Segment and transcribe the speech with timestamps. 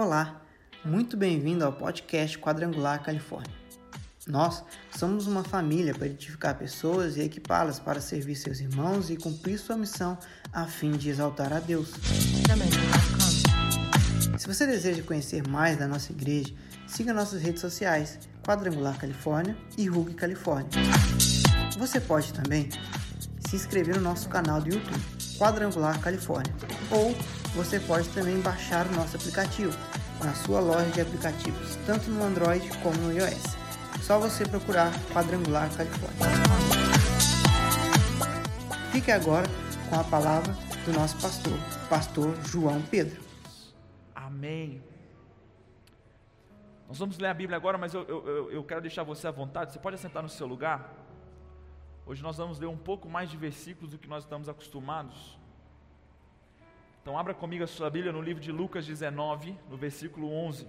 [0.00, 0.40] Olá,
[0.84, 3.52] muito bem-vindo ao podcast Quadrangular Califórnia.
[4.28, 4.62] Nós
[4.96, 9.76] somos uma família para edificar pessoas e equipá-las para servir seus irmãos e cumprir sua
[9.76, 10.16] missão
[10.52, 11.94] a fim de exaltar a Deus.
[14.38, 16.54] Se você deseja conhecer mais da nossa igreja,
[16.86, 20.70] siga nossas redes sociais Quadrangular Califórnia e RUG Califórnia.
[21.76, 22.68] Você pode também
[23.48, 25.02] se inscrever no nosso canal do YouTube,
[25.36, 26.54] Quadrangular Califórnia,
[26.88, 27.16] ou
[27.58, 29.76] você pode também baixar o nosso aplicativo
[30.24, 33.56] na sua loja de aplicativos, tanto no Android como no iOS.
[34.00, 36.18] Só você procurar Quadrangular Califórnia.
[38.92, 39.48] Fique agora
[39.90, 40.52] com a palavra
[40.84, 41.58] do nosso pastor,
[41.90, 43.20] pastor João Pedro.
[44.14, 44.80] Amém.
[46.86, 49.72] Nós vamos ler a Bíblia agora, mas eu, eu, eu quero deixar você à vontade.
[49.72, 50.94] Você pode assentar no seu lugar?
[52.06, 55.37] Hoje nós vamos ler um pouco mais de versículos do que nós estamos acostumados.
[57.08, 60.66] Então, abra comigo a sua Bíblia no livro de Lucas 19, no versículo 11.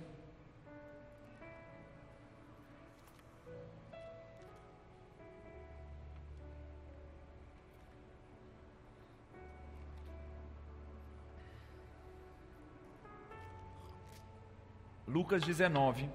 [15.06, 16.10] Lucas 19,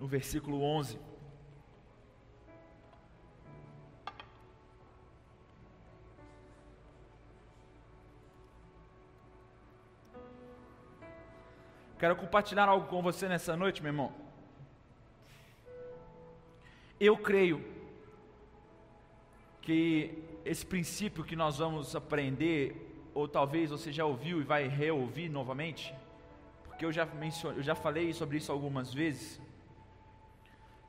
[0.00, 1.07] no versículo 11.
[11.98, 14.12] Quero compartilhar algo com você nessa noite, meu irmão.
[17.00, 17.64] Eu creio
[19.60, 25.28] que esse princípio que nós vamos aprender, ou talvez você já ouviu e vai reouvir
[25.28, 25.92] novamente,
[26.66, 29.40] porque eu já mencionei, eu já falei sobre isso algumas vezes.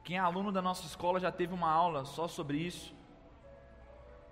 [0.03, 2.93] Quem é aluno da nossa escola já teve uma aula só sobre isso.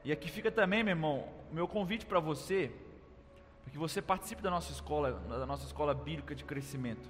[0.05, 2.71] E aqui fica também, meu irmão, meu convite para você,
[3.67, 7.05] para que você participe da nossa escola, da nossa escola bíblica de crescimento.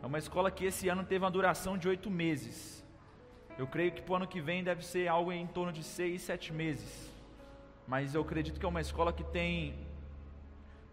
[0.00, 2.84] É uma escola que esse ano teve uma duração de oito meses.
[3.58, 6.22] Eu creio que para o ano que vem deve ser algo em torno de seis,
[6.22, 7.12] sete meses.
[7.88, 9.74] Mas eu acredito que é uma escola que tem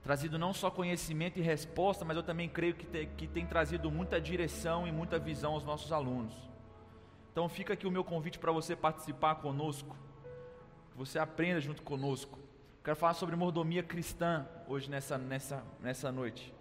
[0.01, 4.19] trazido não só conhecimento e resposta, mas eu também creio que que tem trazido muita
[4.19, 6.33] direção e muita visão aos nossos alunos.
[7.31, 9.95] Então fica aqui o meu convite para você participar conosco,
[10.91, 12.39] que você aprenda junto conosco.
[12.83, 16.53] Quero falar sobre mordomia cristã hoje nessa, nessa, nessa noite.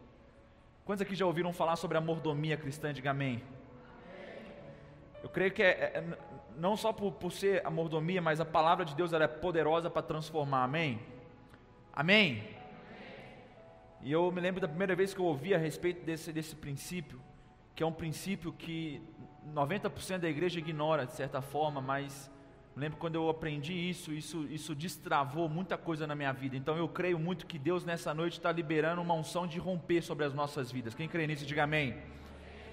[0.84, 2.92] Quantos aqui já ouviram falar sobre a mordomia cristã?
[2.92, 3.40] Diga amém.
[5.22, 6.18] Eu creio que é, é
[6.56, 9.88] não só por, por, ser a mordomia, mas a palavra de Deus ela é poderosa
[9.88, 10.64] para transformar.
[10.64, 11.00] Amém?
[11.92, 12.48] Amém?
[14.02, 17.20] E eu me lembro da primeira vez que eu ouvi a respeito desse, desse princípio,
[17.76, 19.00] que é um princípio que
[19.54, 22.28] 90% da igreja ignora de certa forma, mas
[22.76, 26.56] lembro quando eu aprendi isso, isso, isso destravou muita coisa na minha vida.
[26.56, 30.24] Então eu creio muito que Deus nessa noite está liberando uma unção de romper sobre
[30.24, 30.94] as nossas vidas.
[30.94, 31.96] Quem crê nisso, diga amém.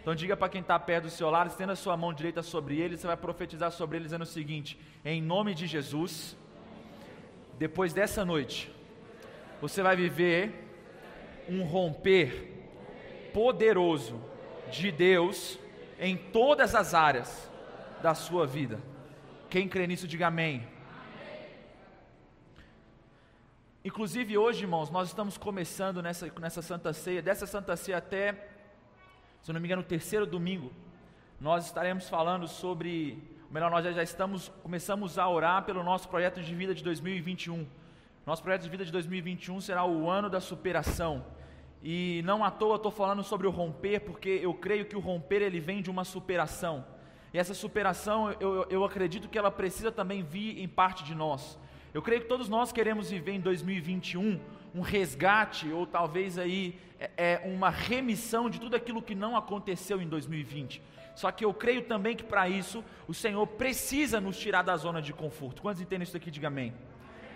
[0.01, 2.79] Então diga para quem está perto do seu lado, estenda a sua mão direita sobre
[2.79, 6.37] ele, você vai profetizar sobre ele dizendo o seguinte: em nome de Jesus,
[7.59, 8.71] depois dessa noite,
[9.59, 10.63] você vai viver
[11.49, 12.53] um romper
[13.33, 14.21] poderoso
[14.71, 15.59] de Deus
[15.99, 17.51] em todas as áreas
[18.01, 18.79] da sua vida.
[19.49, 20.67] Quem crê nisso, diga amém.
[23.83, 28.49] Inclusive hoje, irmãos, nós estamos começando nessa, nessa Santa Ceia, dessa Santa Ceia até,
[29.41, 30.73] se não me engano, terceiro domingo,
[31.39, 36.41] nós estaremos falando sobre, melhor, nós já, já estamos, começamos a orar pelo nosso projeto
[36.41, 37.65] de vida de 2021.
[38.25, 41.25] Nosso projeto de vida de 2021 será o ano da superação.
[41.81, 45.41] E não à toa estou falando sobre o romper, porque eu creio que o romper
[45.41, 46.96] ele vem de uma superação.
[47.37, 51.55] E essa superação, eu, eu acredito que ela precisa também vir em parte de nós.
[51.93, 54.39] Eu creio que todos nós queremos viver em 2021
[54.73, 60.01] um resgate, ou talvez aí é, é, uma remissão de tudo aquilo que não aconteceu
[60.01, 60.81] em 2020.
[61.13, 64.99] Só que eu creio também que para isso o Senhor precisa nos tirar da zona
[64.99, 65.61] de conforto.
[65.61, 66.31] Quantos entendem isso aqui?
[66.31, 66.73] Diga amém.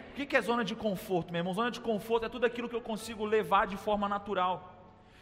[0.09, 1.53] O que é zona de conforto, meu irmão?
[1.53, 4.81] Zona de conforto é tudo aquilo que eu consigo levar de forma natural.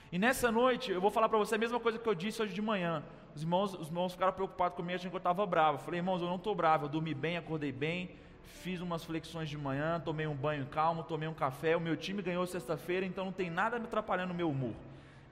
[0.09, 2.53] E nessa noite, eu vou falar para você a mesma coisa que eu disse hoje
[2.53, 3.03] de manhã.
[3.39, 5.77] Os irmãos, os irmãos ficaram preocupados comigo, achando que eu estava bravo.
[5.77, 8.11] Eu falei, irmãos, eu não estou bravo, eu dormi bem, acordei bem,
[8.43, 11.77] fiz umas flexões de manhã, tomei um banho calmo, tomei um café.
[11.77, 14.73] O meu time ganhou sexta-feira, então não tem nada me atrapalhando o meu humor.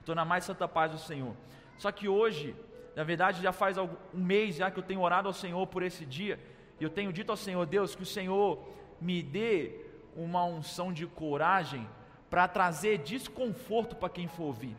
[0.00, 1.34] Estou na mais santa paz do Senhor.
[1.76, 2.56] Só que hoje,
[2.96, 6.06] na verdade, já faz um mês já que eu tenho orado ao Senhor por esse
[6.06, 6.40] dia,
[6.80, 8.58] e eu tenho dito ao Senhor, Deus, que o Senhor
[8.98, 9.82] me dê
[10.16, 11.86] uma unção de coragem
[12.30, 14.74] para trazer desconforto para quem for ouvir.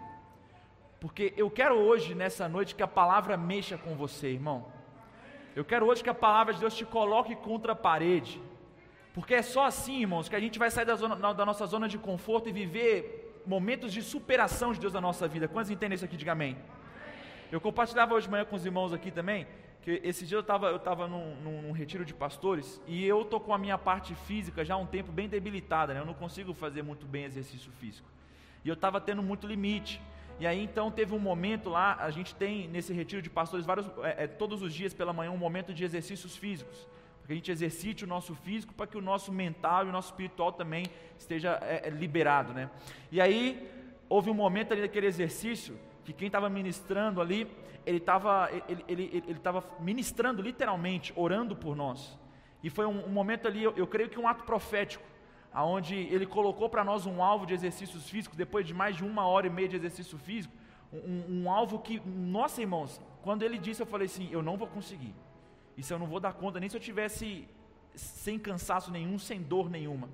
[0.99, 4.67] Porque eu quero hoje, nessa noite, que a palavra mexa com você, irmão.
[5.55, 8.41] Eu quero hoje que a palavra de Deus te coloque contra a parede.
[9.13, 11.87] Porque é só assim, irmãos, que a gente vai sair da, zona, da nossa zona
[11.87, 15.47] de conforto e viver momentos de superação de Deus na nossa vida.
[15.47, 16.17] Quantos entendem isso aqui?
[16.17, 16.57] Diga amém.
[17.51, 19.47] Eu compartilhava hoje de manhã com os irmãos aqui também,
[19.81, 23.21] que esse dia eu estava eu tava num, num, num, retiro de pastores e eu
[23.23, 25.99] estou com a minha parte física já há um tempo bem debilitada, né?
[25.99, 28.07] eu não consigo fazer muito bem exercício físico.
[28.63, 29.99] E eu estava tendo muito limite.
[30.39, 33.87] E aí então teve um momento lá, a gente tem nesse retiro de pastores vários,
[34.03, 36.87] é, é, todos os dias pela manhã um momento de exercícios físicos.
[37.19, 39.91] Para que a gente exercite o nosso físico, para que o nosso mental e o
[39.91, 40.85] nosso espiritual também
[41.17, 42.53] esteja é, é liberado.
[42.53, 42.69] Né?
[43.11, 43.69] E aí
[44.07, 47.45] houve um momento ali daquele exercício que quem estava ministrando ali,
[47.85, 49.39] ele estava ele, ele, ele, ele
[49.79, 52.17] ministrando literalmente, orando por nós.
[52.63, 55.03] E foi um, um momento ali, eu, eu creio que um ato profético
[55.53, 59.25] aonde ele colocou para nós um alvo de exercícios físicos, depois de mais de uma
[59.25, 60.53] hora e meia de exercício físico,
[60.91, 64.67] um, um, alvo que, nossa irmãos, quando ele disse, eu falei assim: eu não vou
[64.67, 65.13] conseguir,
[65.77, 67.47] isso eu não vou dar conta, nem se eu tivesse
[67.95, 70.09] sem cansaço nenhum, sem dor nenhuma.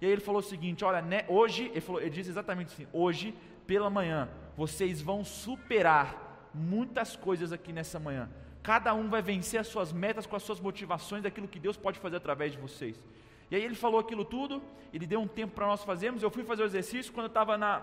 [0.00, 2.86] E aí ele falou o seguinte: olha, né, hoje, ele, falou, ele disse exatamente assim:
[2.92, 3.34] hoje,
[3.66, 8.28] pela manhã, vocês vão superar muitas coisas aqui nessa manhã.
[8.62, 11.98] Cada um vai vencer as suas metas com as suas motivações daquilo que Deus pode
[11.98, 13.00] fazer através de vocês.
[13.50, 14.62] E aí ele falou aquilo tudo,
[14.92, 16.22] ele deu um tempo para nós fazermos.
[16.22, 17.82] Eu fui fazer o exercício quando eu estava na,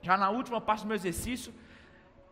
[0.00, 1.52] já na última parte do meu exercício,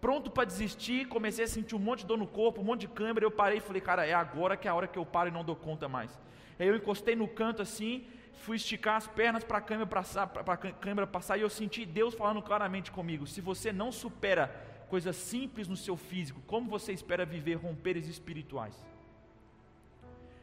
[0.00, 2.88] pronto para desistir, comecei a sentir um monte de dor no corpo, um monte de
[2.88, 3.24] câimbra.
[3.24, 5.32] Eu parei e falei, cara, é agora que é a hora que eu paro e
[5.32, 6.18] não dou conta mais.
[6.58, 10.54] Aí eu encostei no canto assim, fui esticar as pernas para a câimbra passar, para
[10.54, 14.48] a câimbra passar e eu senti Deus falando claramente comigo: se você não supera
[14.88, 18.84] coisas simples no seu físico, como você espera viver romperes espirituais?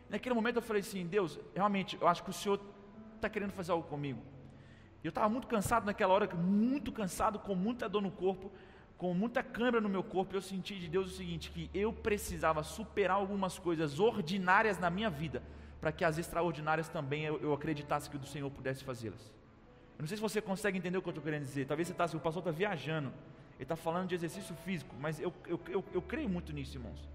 [0.10, 2.60] Naquele momento eu falei assim: Deus, realmente, eu acho que o Senhor
[3.16, 4.22] está querendo fazer algo comigo.
[5.04, 8.52] Eu estava muito cansado naquela hora, muito cansado, com muita dor no corpo,
[8.98, 10.36] com muita câimbra no meu corpo.
[10.36, 15.10] Eu senti de Deus o seguinte: que eu precisava superar algumas coisas ordinárias na minha
[15.10, 15.44] vida,
[15.80, 19.34] para que as extraordinárias também eu, eu acreditasse que o Senhor pudesse fazê-las.
[19.98, 21.66] Eu não sei se você consegue entender o que eu estou querendo dizer.
[21.66, 23.12] Talvez você está, o pastor está viajando,
[23.56, 27.08] ele está falando de exercício físico, mas eu, eu, eu, eu creio muito nisso, irmãos.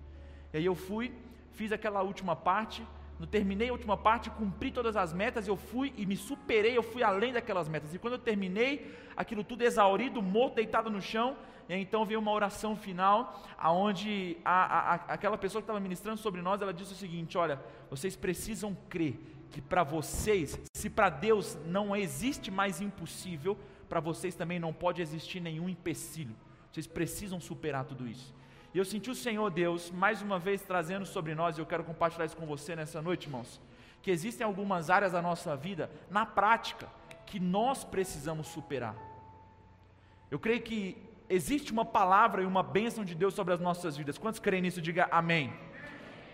[0.52, 1.12] E aí eu fui
[1.52, 2.86] fiz aquela última parte,
[3.18, 6.82] não terminei a última parte, cumpri todas as metas, eu fui e me superei, eu
[6.82, 7.94] fui além daquelas metas.
[7.94, 11.36] E quando eu terminei, aquilo tudo exaurido, morto, deitado no chão,
[11.68, 16.60] então veio uma oração final, aonde a, a, aquela pessoa que estava ministrando sobre nós,
[16.60, 19.18] ela disse o seguinte: olha, vocês precisam crer
[19.50, 23.56] que para vocês, se para Deus não existe mais impossível,
[23.88, 26.34] para vocês também não pode existir nenhum empecilho.
[26.72, 28.34] Vocês precisam superar tudo isso.
[28.74, 31.84] E eu senti o Senhor Deus mais uma vez trazendo sobre nós, e eu quero
[31.84, 33.60] compartilhar isso com você nessa noite, irmãos,
[34.00, 36.88] que existem algumas áreas da nossa vida, na prática,
[37.26, 38.96] que nós precisamos superar.
[40.30, 40.96] Eu creio que
[41.28, 44.16] existe uma palavra e uma bênção de Deus sobre as nossas vidas.
[44.16, 44.80] Quantos creem nisso?
[44.80, 45.52] Diga amém.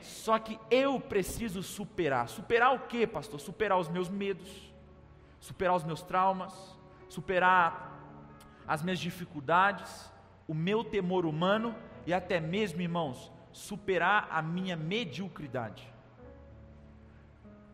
[0.01, 2.29] Só que eu preciso superar.
[2.29, 3.41] Superar o que, pastor?
[3.41, 4.73] Superar os meus medos,
[5.41, 6.55] superar os meus traumas,
[7.09, 7.99] superar
[8.67, 10.09] as minhas dificuldades,
[10.47, 11.75] o meu temor humano
[12.09, 15.87] e até mesmo, irmãos, superar a minha mediocridade.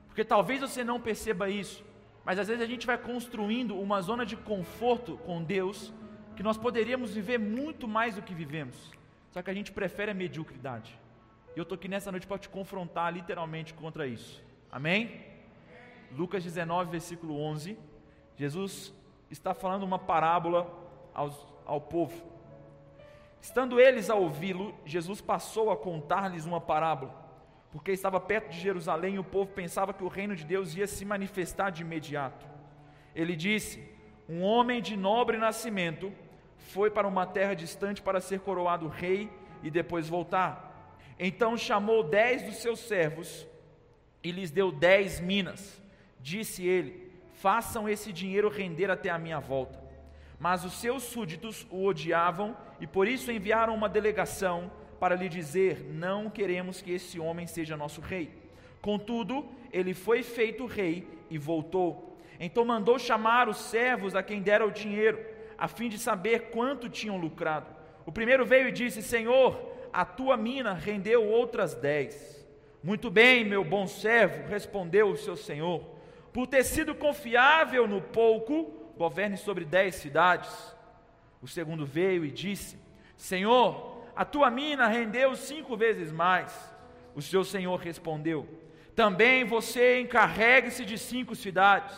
[0.09, 1.85] Porque talvez você não perceba isso,
[2.25, 5.95] mas às vezes a gente vai construindo uma zona de conforto com Deus,
[6.35, 8.91] que nós poderíamos viver muito mais do que vivemos,
[9.31, 10.99] só que a gente prefere a mediocridade.
[11.55, 14.43] E eu estou aqui nessa noite para te confrontar literalmente contra isso.
[14.69, 15.25] Amém?
[16.11, 17.79] Lucas 19, versículo 11.
[18.37, 18.93] Jesus
[19.31, 20.69] está falando uma parábola
[21.15, 22.34] aos, ao povo.
[23.45, 27.15] Estando eles a ouvi-lo, Jesus passou a contar-lhes uma parábola,
[27.71, 30.87] porque estava perto de Jerusalém e o povo pensava que o reino de Deus ia
[30.87, 32.47] se manifestar de imediato.
[33.15, 33.87] Ele disse:
[34.27, 36.11] Um homem de nobre nascimento
[36.57, 39.31] foi para uma terra distante para ser coroado rei
[39.63, 40.99] e depois voltar.
[41.19, 43.47] Então chamou dez dos seus servos
[44.23, 45.83] e lhes deu dez minas.
[46.19, 49.84] Disse ele: Façam esse dinheiro render até a minha volta.
[50.39, 55.85] Mas os seus súditos o odiavam e por isso enviaram uma delegação para lhe dizer:
[55.91, 58.31] Não queremos que esse homem seja nosso rei.
[58.81, 62.19] Contudo, ele foi feito rei e voltou.
[62.39, 65.19] Então mandou chamar os servos a quem dera o dinheiro,
[65.57, 67.67] a fim de saber quanto tinham lucrado.
[68.05, 72.45] O primeiro veio e disse: Senhor, a tua mina rendeu outras dez.
[72.83, 75.83] Muito bem, meu bom servo, respondeu o seu senhor.
[76.33, 80.75] Por ter sido confiável no pouco, governe sobre dez cidades.
[81.43, 82.79] O segundo veio e disse:
[83.17, 86.75] Senhor, a tua mina rendeu cinco vezes mais.
[87.15, 88.49] O seu senhor respondeu:
[88.95, 91.97] Também você encarregue-se de cinco cidades.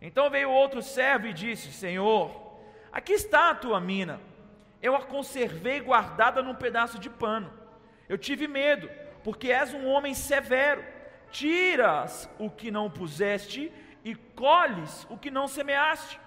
[0.00, 2.58] Então veio outro servo e disse: Senhor,
[2.90, 4.20] aqui está a tua mina.
[4.80, 7.52] Eu a conservei guardada num pedaço de pano.
[8.08, 8.90] Eu tive medo,
[9.22, 10.84] porque és um homem severo.
[11.30, 13.72] Tiras o que não puseste
[14.04, 16.20] e colhes o que não semeaste.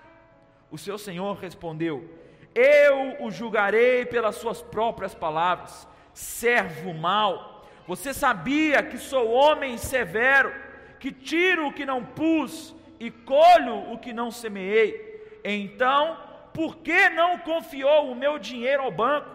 [0.72, 2.10] O seu senhor respondeu:
[2.54, 7.66] Eu o julgarei pelas suas próprias palavras, servo mau.
[7.88, 10.54] Você sabia que sou homem severo,
[11.00, 15.40] que tiro o que não pus e colho o que não semeei.
[15.44, 16.18] Então,
[16.54, 19.30] por que não confiou o meu dinheiro ao banco?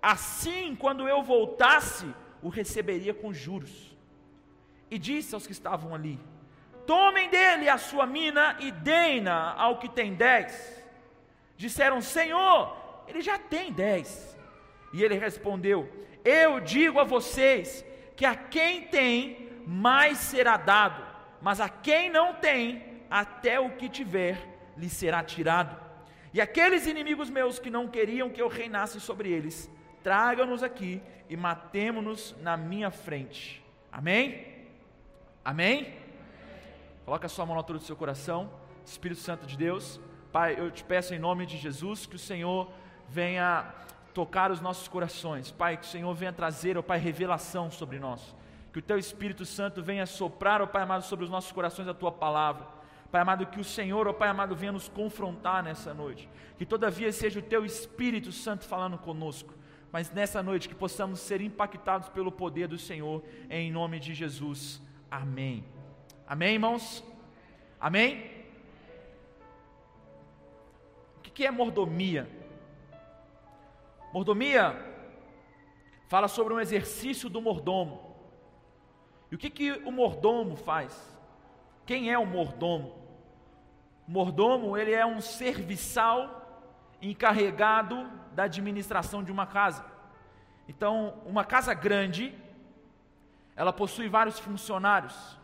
[0.00, 2.06] Assim, quando eu voltasse,
[2.42, 3.96] o receberia com juros.
[4.90, 6.18] E disse aos que estavam ali:
[6.90, 10.82] Tomem dele a sua mina e deem-na ao que tem dez.
[11.56, 14.36] Disseram: Senhor, ele já tem dez.
[14.92, 15.88] E ele respondeu:
[16.24, 17.84] Eu digo a vocês
[18.16, 21.00] que a quem tem, mais será dado,
[21.40, 24.36] mas a quem não tem, até o que tiver,
[24.76, 25.80] lhe será tirado.
[26.34, 29.70] E aqueles inimigos meus que não queriam que eu reinasse sobre eles,
[30.02, 33.64] tragam-nos aqui e matemo-nos na minha frente.
[33.92, 34.44] Amém?
[35.44, 36.09] Amém?
[37.10, 38.48] Coloca a sua mão na altura do seu coração,
[38.86, 40.00] Espírito Santo de Deus.
[40.30, 42.70] Pai, eu te peço em nome de Jesus que o Senhor
[43.08, 43.68] venha
[44.14, 45.50] tocar os nossos corações.
[45.50, 48.32] Pai, que o Senhor venha trazer, ó Pai, revelação sobre nós.
[48.72, 51.94] Que o Teu Espírito Santo venha soprar, ó Pai amado, sobre os nossos corações a
[51.94, 52.64] Tua palavra.
[53.10, 56.28] Pai amado, que o Senhor, ó Pai amado, venha nos confrontar nessa noite.
[56.56, 59.52] Que todavia seja o Teu Espírito Santo falando conosco
[59.90, 64.80] mas nessa noite que possamos ser impactados pelo poder do Senhor, em nome de Jesus.
[65.10, 65.64] Amém.
[66.30, 67.02] Amém, irmãos?
[67.80, 68.30] Amém?
[71.16, 72.30] O que é mordomia?
[74.12, 74.76] Mordomia
[76.06, 78.14] fala sobre um exercício do mordomo.
[79.28, 81.18] E o que, que o mordomo faz?
[81.84, 82.96] Quem é o mordomo?
[84.06, 86.64] O mordomo, ele é um serviçal
[87.02, 89.84] encarregado da administração de uma casa.
[90.68, 92.32] Então, uma casa grande,
[93.56, 95.39] ela possui vários funcionários.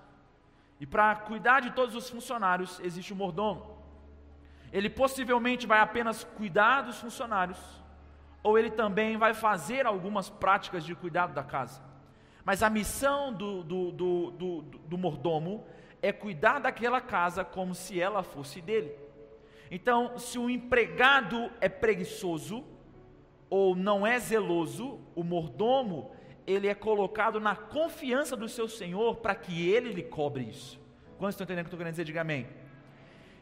[0.78, 3.76] E para cuidar de todos os funcionários, existe o mordomo.
[4.72, 7.58] Ele possivelmente vai apenas cuidar dos funcionários,
[8.42, 11.82] ou ele também vai fazer algumas práticas de cuidado da casa.
[12.44, 15.66] Mas a missão do, do, do, do, do mordomo
[16.02, 18.94] é cuidar daquela casa como se ela fosse dele.
[19.70, 22.64] Então, se o empregado é preguiçoso
[23.50, 26.12] ou não é zeloso, o mordomo,
[26.46, 30.78] ele é colocado na confiança do seu senhor para que ele lhe cobre isso.
[31.18, 32.04] Quantos estão entendendo o que eu estou querendo dizer?
[32.04, 32.46] Diga amém.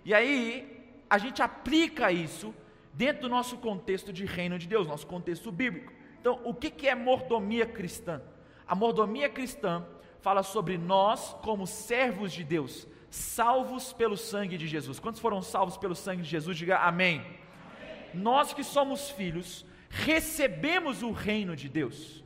[0.04, 2.54] E aí, a gente aplica isso
[2.92, 5.92] dentro do nosso contexto de reino de Deus, nosso contexto bíblico.
[6.20, 8.22] Então, o que, que é mordomia cristã?
[8.66, 9.84] A mordomia cristã
[10.20, 14.98] fala sobre nós como servos de Deus, salvos pelo sangue de Jesus.
[14.98, 16.56] Quantos foram salvos pelo sangue de Jesus?
[16.56, 17.20] Diga amém.
[17.20, 18.10] amém.
[18.14, 22.23] Nós que somos filhos, recebemos o reino de Deus.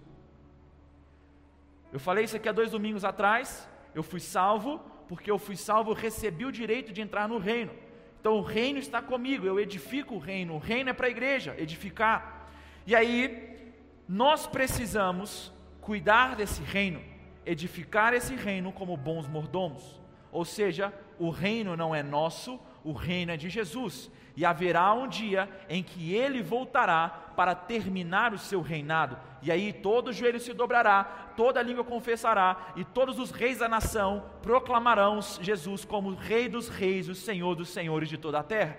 [1.92, 3.68] Eu falei isso aqui há dois domingos atrás.
[3.94, 7.72] Eu fui salvo, porque eu fui salvo, eu recebi o direito de entrar no reino.
[8.20, 10.54] Então o reino está comigo, eu edifico o reino.
[10.54, 12.48] O reino é para a igreja, edificar.
[12.86, 13.74] E aí,
[14.08, 17.02] nós precisamos cuidar desse reino,
[17.44, 20.00] edificar esse reino como bons mordomos.
[20.30, 24.10] Ou seja, o reino não é nosso, o reino é de Jesus.
[24.36, 29.16] E haverá um dia em que ele voltará para terminar o seu reinado.
[29.42, 34.24] E aí todo joelho se dobrará, toda língua confessará, e todos os reis da nação
[34.42, 38.78] proclamarão Jesus como Rei dos Reis, o Senhor dos Senhores de toda a terra.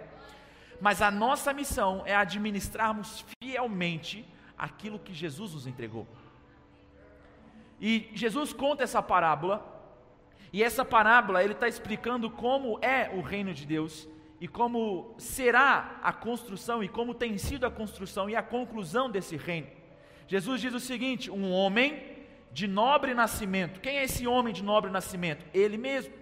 [0.81, 4.25] Mas a nossa missão é administrarmos fielmente
[4.57, 6.07] aquilo que Jesus nos entregou.
[7.79, 9.78] E Jesus conta essa parábola
[10.51, 14.07] e essa parábola ele está explicando como é o reino de Deus
[14.41, 19.35] e como será a construção e como tem sido a construção e a conclusão desse
[19.35, 19.67] reino.
[20.27, 22.17] Jesus diz o seguinte: um homem
[22.51, 23.79] de nobre nascimento.
[23.79, 25.45] Quem é esse homem de nobre nascimento?
[25.53, 26.13] Ele mesmo.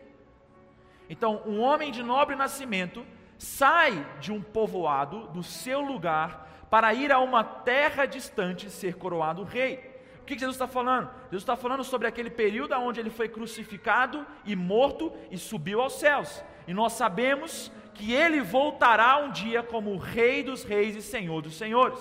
[1.10, 3.06] Então, um homem de nobre nascimento
[3.38, 9.44] sai de um povoado, do seu lugar, para ir a uma terra distante ser coroado
[9.44, 9.87] rei
[10.28, 11.10] que Jesus está falando?
[11.24, 15.94] Jesus está falando sobre aquele período onde ele foi crucificado e morto e subiu aos
[15.94, 16.44] céus.
[16.68, 21.58] E nós sabemos que ele voltará um dia como Rei dos Reis e Senhor dos
[21.58, 22.00] Senhores.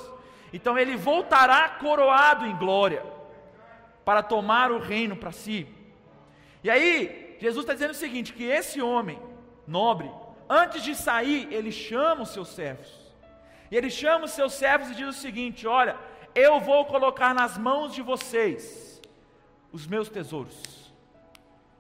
[0.52, 3.02] Então ele voltará coroado em glória
[4.04, 5.66] para tomar o reino para si.
[6.62, 9.21] E aí, Jesus está dizendo o seguinte: que esse homem
[9.66, 10.11] nobre,
[10.49, 13.06] antes de sair, ele chama os seus servos.
[13.71, 15.97] E ele chama os seus servos e diz o seguinte: olha,
[16.36, 19.00] eu vou colocar nas mãos de vocês
[19.72, 20.92] os meus tesouros.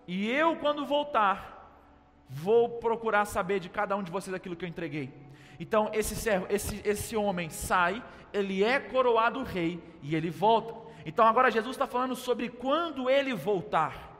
[0.08, 1.84] E eu, quando voltar,
[2.28, 5.12] vou procurar saber de cada um de vocês aquilo que eu entreguei.
[5.60, 10.74] Então, esse servo, esse, esse homem sai, ele é coroado rei e ele volta.
[11.04, 14.16] Então, agora Jesus está falando sobre quando ele voltar.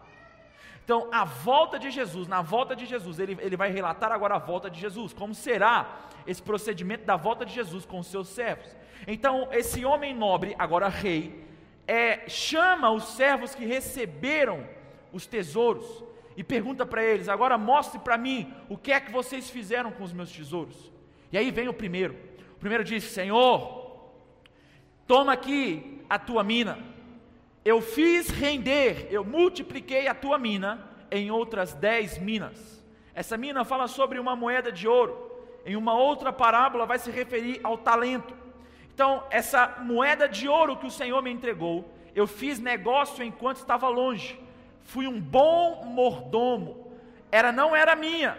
[0.85, 4.39] Então, a volta de Jesus, na volta de Jesus, ele, ele vai relatar agora a
[4.39, 8.77] volta de Jesus, como será esse procedimento da volta de Jesus com os seus servos.
[9.07, 11.45] Então, esse homem nobre, agora rei,
[11.87, 14.67] é, chama os servos que receberam
[15.13, 16.05] os tesouros
[16.37, 20.05] e pergunta para eles: agora mostre para mim o que é que vocês fizeram com
[20.05, 20.93] os meus tesouros.
[21.33, 22.17] E aí vem o primeiro.
[22.57, 24.11] O primeiro diz: Senhor,
[25.07, 26.97] toma aqui a tua mina
[27.67, 32.81] eu fiz render, eu multipliquei a tua mina em outras dez minas.
[33.13, 35.33] Essa mina fala sobre uma moeda de ouro.
[35.65, 38.33] Em uma outra parábola vai se referir ao talento.
[38.97, 41.85] Então, essa moeda de ouro que o Senhor me entregou,
[42.15, 44.41] eu fiz negócio enquanto estava longe.
[44.85, 46.97] Fui um bom mordomo.
[47.31, 48.39] Era não era minha,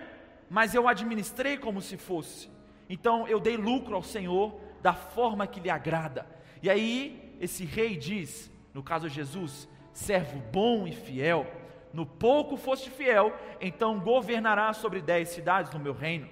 [0.50, 2.50] mas eu administrei como se fosse.
[2.90, 6.26] Então, eu dei lucro ao Senhor da forma que lhe agrada.
[6.64, 11.46] E aí, esse rei diz: no caso Jesus, servo bom e fiel,
[11.94, 16.28] no pouco foste fiel, então governará sobre dez cidades no meu reino.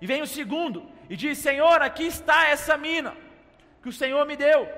[0.00, 3.14] E vem o segundo, e diz: Senhor, aqui está essa mina
[3.82, 4.68] que o Senhor me deu.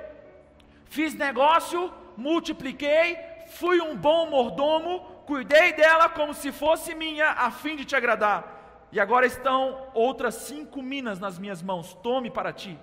[0.87, 3.19] Fiz negócio, multipliquei,
[3.59, 8.89] fui um bom mordomo, cuidei dela como se fosse minha, a fim de te agradar.
[8.91, 12.79] E agora estão outras cinco minas nas minhas mãos, tome para ti.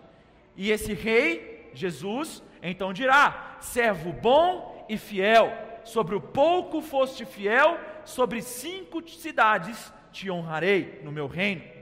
[0.55, 5.51] E esse rei, Jesus, então dirá: servo bom e fiel,
[5.83, 11.78] sobre o pouco foste fiel, sobre cinco cidades te honrarei no meu reino.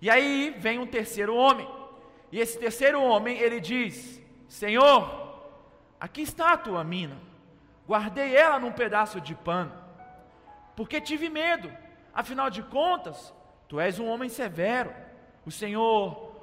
[0.00, 1.68] E aí vem um terceiro homem,
[2.30, 5.00] e esse terceiro homem ele diz: Senhor,
[5.98, 7.18] aqui está a tua mina,
[7.88, 9.72] guardei ela num pedaço de pano,
[10.74, 11.72] porque tive medo,
[12.12, 13.34] afinal de contas,
[13.68, 14.92] tu és um homem severo,
[15.44, 16.34] o Senhor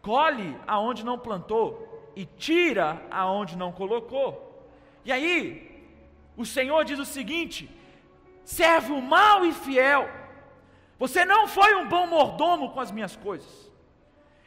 [0.00, 4.64] colhe aonde não plantou e tira aonde não colocou.
[5.04, 5.84] E aí,
[6.36, 7.68] o Senhor diz o seguinte:
[8.44, 10.08] servo mau e fiel,
[10.98, 13.70] você não foi um bom mordomo com as minhas coisas.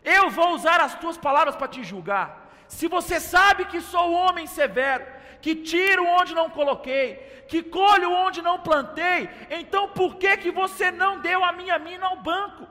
[0.03, 2.50] Eu vou usar as tuas palavras para te julgar.
[2.68, 5.05] Se você sabe que sou homem severo,
[5.42, 7.16] que tiro onde não coloquei,
[7.48, 12.07] que colho onde não plantei, então por que que você não deu a minha mina
[12.07, 12.68] ao banco?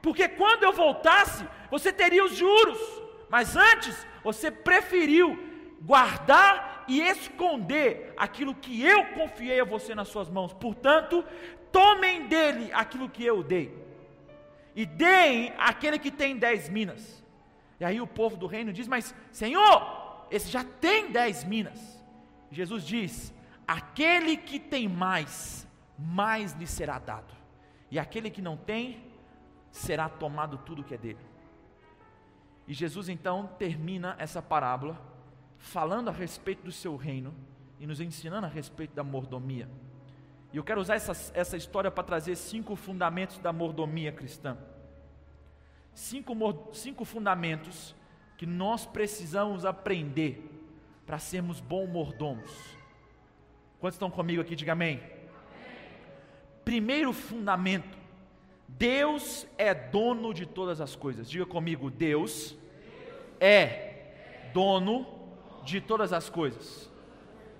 [0.00, 2.78] Porque quando eu voltasse, você teria os juros.
[3.28, 5.36] Mas antes, você preferiu
[5.80, 10.52] guardar e esconder aquilo que eu confiei a você nas suas mãos.
[10.52, 11.24] Portanto,
[11.76, 13.70] tomem dele aquilo que eu dei.
[14.74, 17.22] E deem aquele que tem dez minas.
[17.78, 22.02] E aí o povo do reino diz: Mas, Senhor, esse já tem dez minas.
[22.50, 23.34] Jesus diz:
[23.68, 27.34] Aquele que tem mais, mais lhe será dado.
[27.90, 29.04] E aquele que não tem,
[29.70, 31.26] será tomado tudo que é dele.
[32.66, 34.98] E Jesus então termina essa parábola
[35.58, 37.34] falando a respeito do seu reino
[37.78, 39.68] e nos ensinando a respeito da mordomia.
[40.52, 44.56] E eu quero usar essa, essa história para trazer cinco fundamentos da mordomia cristã.
[45.94, 46.34] Cinco,
[46.72, 47.94] cinco fundamentos
[48.36, 50.42] que nós precisamos aprender
[51.06, 52.50] para sermos bons mordomos.
[53.80, 54.54] Quantos estão comigo aqui?
[54.54, 54.98] Diga amém.
[54.98, 55.10] amém.
[56.64, 57.96] Primeiro fundamento:
[58.68, 61.30] Deus é dono de todas as coisas.
[61.30, 62.56] Diga comigo, Deus
[63.40, 65.06] é dono
[65.64, 66.90] de todas as coisas.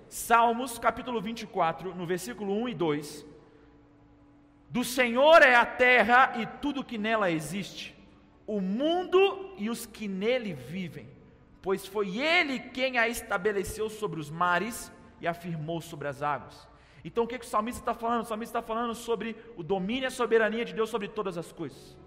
[0.09, 3.25] Salmos capítulo 24, no versículo 1 e 2.
[4.69, 7.95] Do Senhor é a terra e tudo que nela existe,
[8.45, 11.09] o mundo e os que nele vivem,
[11.61, 16.67] pois foi Ele quem a estabeleceu sobre os mares e afirmou sobre as águas.
[17.03, 18.23] Então o que, que o salmista está falando?
[18.23, 21.51] O salmista está falando sobre o domínio e a soberania de Deus sobre todas as
[21.51, 21.97] coisas.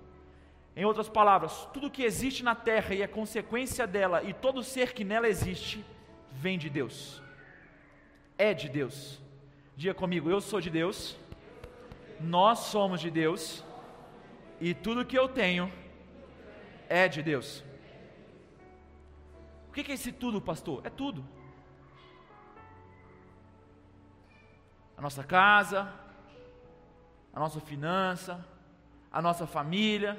[0.75, 4.93] Em outras palavras, tudo que existe na terra e a consequência dela e todo ser
[4.93, 5.85] que nela existe,
[6.31, 7.23] vem de Deus.
[8.47, 8.97] É de Deus.
[9.77, 10.99] Diga comigo, eu sou de Deus.
[12.37, 13.43] Nós somos de Deus.
[14.61, 15.67] E tudo que eu tenho
[16.89, 17.49] é de Deus.
[19.69, 20.81] O que é esse tudo, pastor?
[20.85, 21.23] É tudo.
[25.01, 25.91] a nossa casa,
[27.33, 28.47] a nossa finança,
[29.11, 30.15] a nossa família,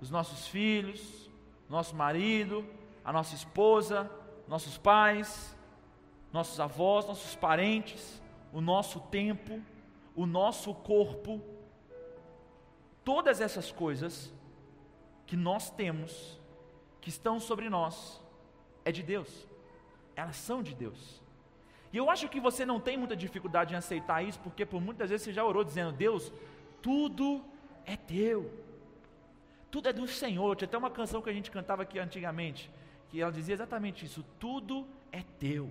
[0.00, 1.30] os nossos filhos,
[1.68, 2.64] nosso marido,
[3.04, 4.10] a nossa esposa,
[4.48, 5.54] nossos pais,
[6.38, 8.22] nossos avós, nossos parentes,
[8.52, 9.60] o nosso tempo,
[10.14, 11.42] o nosso corpo,
[13.04, 14.32] todas essas coisas
[15.26, 16.40] que nós temos,
[17.00, 18.20] que estão sobre nós,
[18.84, 19.48] é de Deus,
[20.14, 21.20] elas são de Deus.
[21.92, 25.10] E eu acho que você não tem muita dificuldade em aceitar isso, porque por muitas
[25.10, 26.32] vezes você já orou dizendo: Deus,
[26.80, 27.42] tudo
[27.84, 28.52] é teu,
[29.70, 30.54] tudo é do Senhor.
[30.54, 32.70] Tinha até uma canção que a gente cantava aqui antigamente,
[33.08, 35.70] que ela dizia exatamente isso: tudo é teu,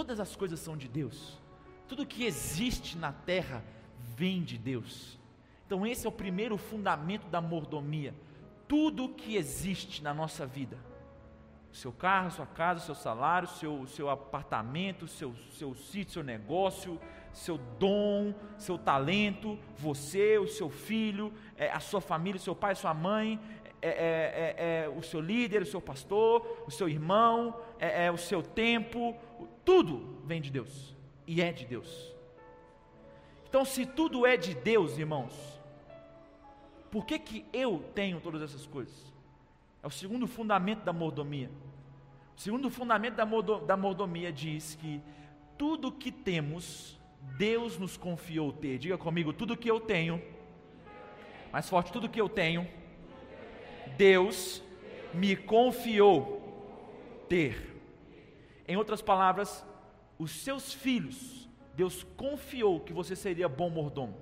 [0.00, 1.38] todas as coisas são de Deus,
[1.86, 3.62] Tudo que existe na terra
[4.16, 5.18] vem de Deus.
[5.66, 8.14] Então, esse é o primeiro fundamento da mordomia.
[8.66, 10.78] Tudo que existe na nossa vida,
[11.72, 16.98] seu carro, sua casa, seu salário, seu, seu apartamento, seu, seu sítio, seu negócio,
[17.32, 22.94] seu dom, seu talento, você, o seu filho, é, a sua família, seu pai, sua
[22.94, 23.38] mãe,
[23.82, 28.12] é, é, é, é o seu líder, o seu pastor, o seu irmão, é, é,
[28.12, 29.16] o seu tempo,
[29.70, 30.96] tudo vem de Deus
[31.28, 32.12] e é de Deus.
[33.48, 35.32] Então, se tudo é de Deus, irmãos,
[36.90, 39.14] por que, que eu tenho todas essas coisas?
[39.80, 41.48] É o segundo fundamento da mordomia.
[42.36, 45.00] O segundo fundamento da, da mordomia diz que
[45.56, 46.98] tudo que temos,
[47.38, 48.76] Deus nos confiou ter.
[48.76, 50.20] Diga comigo, tudo que eu tenho,
[51.52, 52.66] mais forte, tudo que eu tenho,
[53.96, 54.64] Deus
[55.14, 57.69] me confiou ter.
[58.70, 59.66] Em outras palavras,
[60.16, 64.16] os seus filhos, Deus confiou que você seria bom mordomo.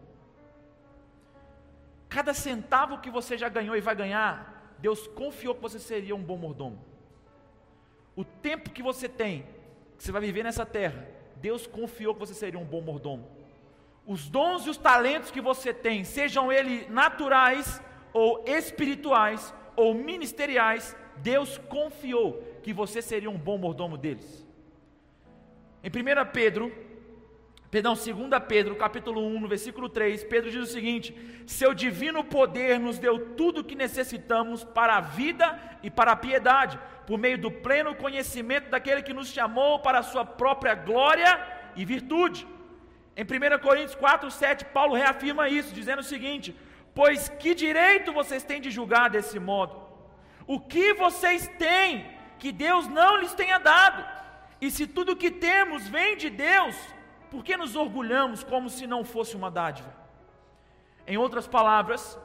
[2.09, 6.23] Cada centavo que você já ganhou e vai ganhar, Deus confiou que você seria um
[6.23, 6.83] bom mordomo.
[8.17, 9.45] O tempo que você tem,
[9.99, 11.07] que você vai viver nessa terra,
[11.37, 13.29] Deus confiou que você seria um bom mordomo.
[14.07, 17.83] Os dons e os talentos que você tem, sejam eles naturais
[18.15, 24.47] ou espirituais, ou ministeriais, Deus confiou que você seria um bom mordomo deles.
[25.83, 26.71] Em 1 Pedro,
[27.71, 28.07] perdão, 2
[28.47, 33.35] Pedro, capítulo 1, no versículo 3, Pedro diz o seguinte: Seu divino poder nos deu
[33.37, 37.95] tudo o que necessitamos para a vida e para a piedade, por meio do pleno
[37.95, 41.41] conhecimento daquele que nos chamou para a sua própria glória
[41.75, 42.47] e virtude.
[43.17, 46.55] Em 1 Coríntios 4, 7, Paulo reafirma isso, dizendo o seguinte:
[46.95, 49.75] Pois que direito vocês têm de julgar desse modo?
[50.47, 54.05] O que vocês têm que Deus não lhes tenha dado?
[54.61, 56.77] E se tudo que temos vem de Deus,
[57.31, 59.92] por que nos orgulhamos como se não fosse uma dádiva?
[61.07, 62.18] Em outras palavras,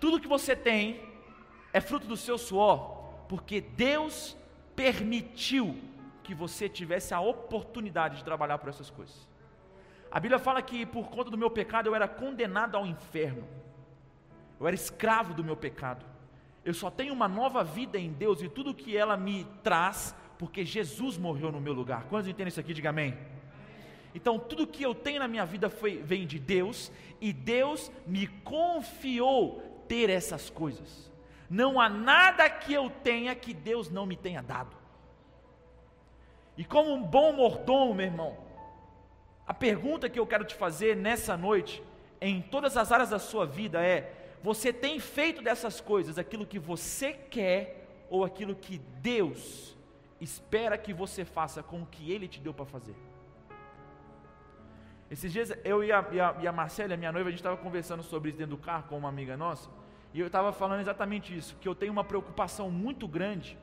[0.00, 1.00] tudo que você tem
[1.72, 2.78] é fruto do seu suor,
[3.28, 4.36] porque Deus
[4.76, 5.78] permitiu
[6.22, 9.28] que você tivesse a oportunidade de trabalhar por essas coisas.
[10.10, 13.46] A Bíblia fala que por conta do meu pecado eu era condenado ao inferno
[14.62, 16.06] eu era escravo do meu pecado.
[16.64, 20.64] Eu só tenho uma nova vida em Deus e tudo que ela me traz, porque
[20.64, 22.04] Jesus morreu no meu lugar.
[22.04, 22.72] Quantos entendem isso aqui?
[22.72, 23.16] Diga amém.
[24.14, 28.26] Então, tudo que eu tenho na minha vida foi, vem de Deus, e Deus me
[28.26, 31.10] confiou ter essas coisas.
[31.48, 34.76] Não há nada que eu tenha que Deus não me tenha dado.
[36.56, 38.36] E como um bom mordomo, meu irmão,
[39.46, 41.82] a pergunta que eu quero te fazer nessa noite,
[42.20, 46.58] em todas as áreas da sua vida, é: você tem feito dessas coisas aquilo que
[46.58, 49.76] você quer ou aquilo que Deus
[50.20, 52.94] espera que você faça com o que Ele te deu para fazer?
[55.10, 57.56] Esses dias eu e a, e a, e a Marcela, minha noiva, a gente estava
[57.56, 59.68] conversando sobre isso dentro do carro com uma amiga nossa,
[60.12, 63.58] e eu estava falando exatamente isso, que eu tenho uma preocupação muito grande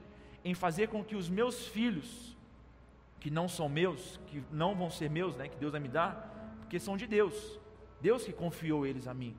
[0.46, 2.38] em fazer com que os meus filhos,
[3.20, 6.58] que não são meus, que não vão ser meus, né, que Deus vai me dar,
[6.60, 7.60] porque são de Deus,
[8.00, 9.36] Deus que confiou eles a mim.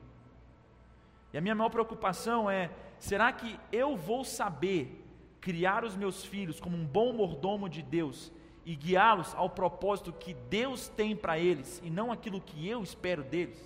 [1.33, 5.03] E a minha maior preocupação é: será que eu vou saber
[5.39, 8.31] criar os meus filhos como um bom mordomo de Deus
[8.65, 13.23] e guiá-los ao propósito que Deus tem para eles e não aquilo que eu espero
[13.23, 13.59] deles?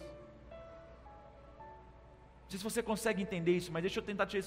[2.43, 4.37] Não sei se você consegue entender isso, mas deixa eu tentar te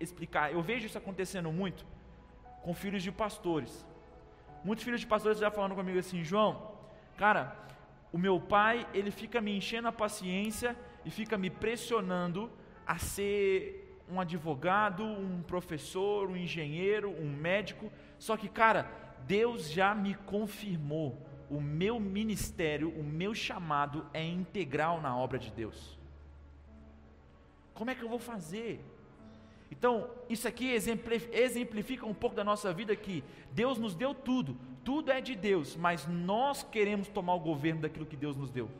[0.00, 0.52] explicar.
[0.52, 1.86] Eu vejo isso acontecendo muito
[2.62, 3.84] com filhos de pastores.
[4.62, 6.72] Muitos filhos de pastores já falando comigo assim, João,
[7.16, 7.56] cara,
[8.12, 12.50] o meu pai, ele fica me enchendo a paciência e fica me pressionando
[12.88, 17.92] a ser um advogado, um professor, um engenheiro, um médico.
[18.18, 18.90] Só que, cara,
[19.26, 21.22] Deus já me confirmou.
[21.50, 25.98] O meu ministério, o meu chamado é integral na obra de Deus.
[27.74, 28.80] Como é que eu vou fazer?
[29.70, 33.22] Então, isso aqui exemplifica um pouco da nossa vida que
[33.52, 38.06] Deus nos deu tudo, tudo é de Deus, mas nós queremos tomar o governo daquilo
[38.06, 38.70] que Deus nos deu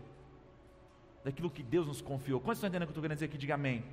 [1.24, 2.40] daquilo que Deus nos confiou.
[2.40, 3.38] Quantos estão entendendo o que eu estou querendo dizer aqui?
[3.38, 3.84] Diga amém.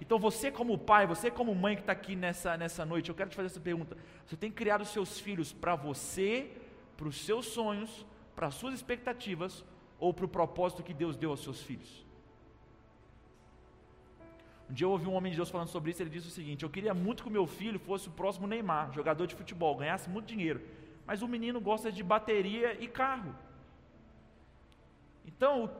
[0.00, 3.30] Então você como pai, você como mãe que está aqui nessa, nessa noite, eu quero
[3.30, 3.96] te fazer essa pergunta.
[4.26, 6.50] Você tem criado seus filhos para você,
[6.96, 9.64] para os seus sonhos, para as suas expectativas
[9.98, 12.04] ou para o propósito que Deus deu aos seus filhos?
[14.68, 16.62] Um dia eu ouvi um homem de Deus falando sobre isso, ele disse o seguinte:
[16.62, 20.08] Eu queria muito que o meu filho fosse o próximo Neymar, jogador de futebol, ganhasse
[20.08, 20.60] muito dinheiro.
[21.06, 23.34] Mas o menino gosta de bateria e carro.
[25.26, 25.70] Então,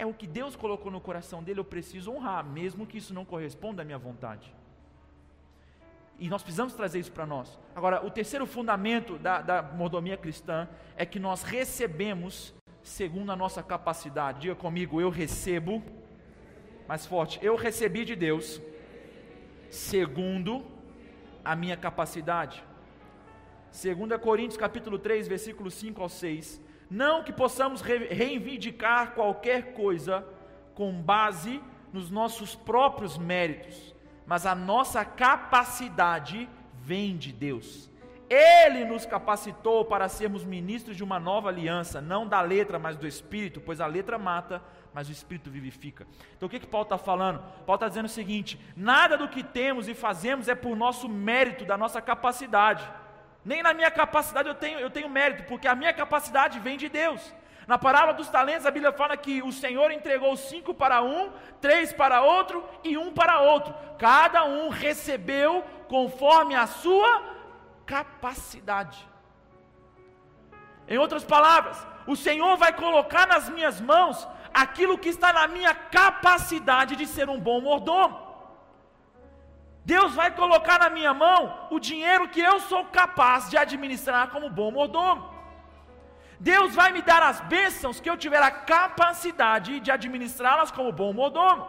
[0.00, 3.22] é o que Deus colocou no coração dele, eu preciso honrar, mesmo que isso não
[3.22, 4.50] corresponda à minha vontade.
[6.18, 7.58] E nós precisamos trazer isso para nós.
[7.76, 13.62] Agora, o terceiro fundamento da, da mordomia cristã é que nós recebemos segundo a nossa
[13.62, 14.40] capacidade.
[14.40, 15.82] Diga comigo, eu recebo.
[16.88, 18.60] Mais forte, eu recebi de Deus
[19.70, 20.64] segundo
[21.44, 22.64] a minha capacidade.
[23.70, 26.60] 2 Coríntios capítulo 3, versículo 5 ao 6.
[26.90, 30.26] Não que possamos reivindicar qualquer coisa
[30.74, 33.94] com base nos nossos próprios méritos,
[34.26, 37.88] mas a nossa capacidade vem de Deus.
[38.28, 43.06] Ele nos capacitou para sermos ministros de uma nova aliança, não da letra, mas do
[43.06, 44.62] Espírito, pois a letra mata,
[44.94, 46.06] mas o Espírito vivifica.
[46.36, 47.40] Então o que, que Paulo está falando?
[47.66, 51.64] Paulo está dizendo o seguinte: nada do que temos e fazemos é por nosso mérito,
[51.64, 52.88] da nossa capacidade.
[53.44, 56.88] Nem na minha capacidade eu tenho, eu tenho mérito, porque a minha capacidade vem de
[56.88, 57.34] Deus.
[57.66, 61.92] Na parábola dos talentos, a Bíblia fala que o Senhor entregou cinco para um, três
[61.92, 63.74] para outro e um para outro.
[63.98, 67.22] Cada um recebeu conforme a sua
[67.86, 69.08] capacidade.
[70.88, 75.72] Em outras palavras, o Senhor vai colocar nas minhas mãos aquilo que está na minha
[75.74, 78.29] capacidade de ser um bom mordomo.
[79.84, 84.50] Deus vai colocar na minha mão o dinheiro que eu sou capaz de administrar como
[84.50, 85.28] bom mordomo.
[86.38, 91.12] Deus vai me dar as bênçãos que eu tiver a capacidade de administrá-las como bom
[91.12, 91.66] mordomo.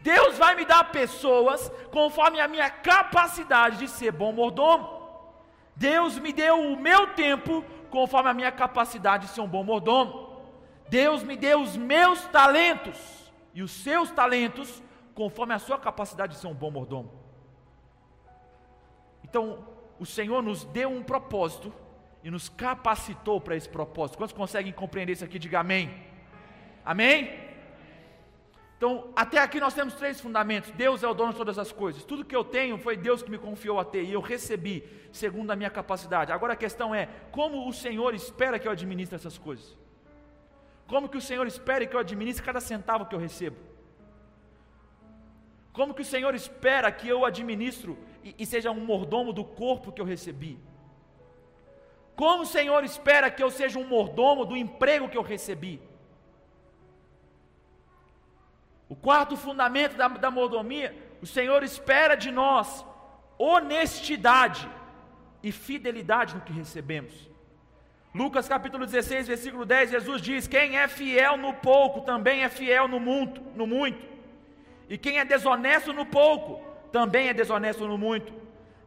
[0.00, 4.96] Deus vai me dar pessoas conforme a minha capacidade de ser bom mordomo.
[5.74, 10.40] Deus me deu o meu tempo conforme a minha capacidade de ser um bom mordomo.
[10.88, 12.98] Deus me deu os meus talentos
[13.54, 14.82] e os seus talentos
[15.16, 17.10] conforme a sua capacidade de ser um bom mordomo.
[19.24, 19.66] Então,
[19.98, 21.72] o Senhor nos deu um propósito
[22.22, 24.18] e nos capacitou para esse propósito.
[24.18, 25.38] Quantos conseguem compreender isso aqui?
[25.38, 25.90] Diga amém.
[26.84, 27.46] Amém?
[28.76, 30.70] Então, até aqui nós temos três fundamentos.
[30.72, 32.04] Deus é o dono de todas as coisas.
[32.04, 35.50] Tudo que eu tenho foi Deus que me confiou a ter e eu recebi segundo
[35.50, 36.30] a minha capacidade.
[36.30, 39.74] Agora a questão é: como o Senhor espera que eu administre essas coisas?
[40.86, 43.75] Como que o Senhor espera que eu administre cada centavo que eu recebo?
[45.76, 49.92] Como que o Senhor espera que eu administro e, e seja um mordomo do corpo
[49.92, 50.58] que eu recebi?
[52.14, 55.82] Como o Senhor espera que eu seja um mordomo do emprego que eu recebi?
[58.88, 62.82] O quarto fundamento da, da mordomia, o Senhor espera de nós
[63.38, 64.66] honestidade
[65.42, 67.28] e fidelidade no que recebemos.
[68.14, 72.88] Lucas capítulo 16, versículo 10, Jesus diz: Quem é fiel no pouco também é fiel
[72.88, 74.15] no muito, no muito.
[74.88, 78.32] E quem é desonesto no pouco também é desonesto no muito.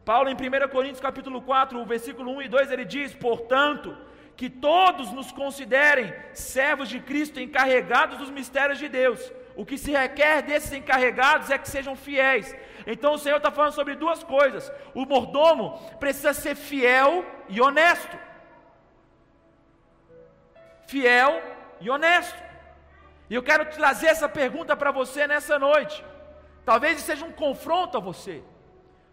[0.04, 3.96] Paulo em 1 Coríntios capítulo 4, versículo 1 e 2, ele diz: "Portanto,
[4.36, 9.90] que todos nos considerem servos de Cristo encarregados dos mistérios de Deus, o que se
[9.92, 12.56] requer desses encarregados é que sejam fiéis.
[12.86, 18.16] Então o Senhor está falando sobre duas coisas: o mordomo precisa ser fiel e honesto.
[20.86, 21.42] Fiel
[21.78, 22.49] e honesto.
[23.30, 26.04] E eu quero trazer essa pergunta para você nessa noite.
[26.64, 28.42] Talvez seja um confronto a você.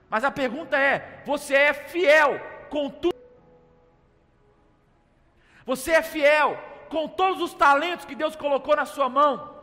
[0.10, 2.39] Mas a pergunta é: você é fiel
[2.71, 3.15] com tudo?
[5.67, 6.58] Você é fiel
[6.89, 9.56] com todos os talentos que Deus colocou na sua mão?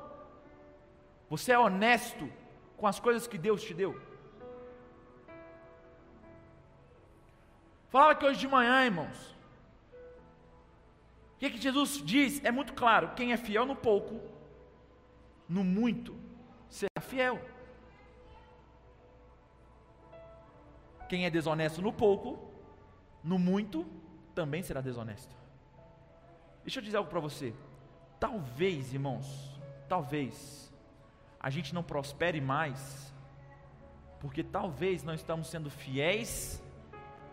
[1.28, 2.30] Você é honesto
[2.76, 4.00] com as coisas que Deus te deu?
[7.88, 9.34] Falava que hoje de manhã, irmãos.
[11.34, 12.44] O que, que Jesus diz?
[12.44, 14.20] É muito claro: quem é fiel no pouco,
[15.54, 16.16] no muito,
[16.68, 17.40] será fiel.
[21.08, 22.50] Quem é desonesto no pouco,
[23.22, 23.86] no muito,
[24.34, 25.32] também será desonesto.
[26.64, 27.54] Deixa eu dizer algo para você.
[28.18, 30.72] Talvez, irmãos, talvez
[31.38, 33.14] a gente não prospere mais,
[34.18, 36.60] porque talvez não estamos sendo fiéis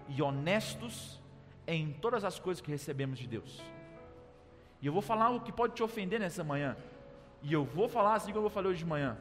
[0.10, 1.20] e honestos
[1.66, 3.64] em todas as coisas que recebemos de Deus.
[4.80, 6.78] E eu vou falar algo que pode te ofender nessa manhã,
[7.42, 9.18] e eu vou falar assim como eu falei hoje de manhã.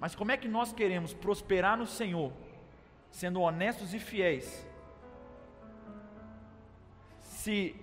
[0.00, 2.32] Mas como é que nós queremos prosperar no Senhor,
[3.10, 4.66] sendo honestos e fiéis,
[7.20, 7.74] se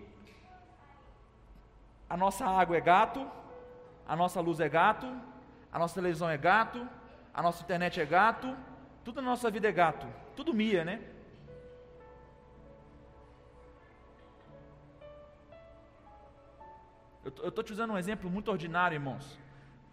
[2.10, 3.30] a nossa água é gato,
[4.08, 5.08] a nossa luz é gato,
[5.72, 6.88] a nossa televisão é gato,
[7.34, 8.56] a nossa internet é gato,
[9.04, 11.02] tudo na nossa vida é gato, tudo mia, né?
[17.26, 19.45] Eu estou te usando um exemplo muito ordinário, irmãos.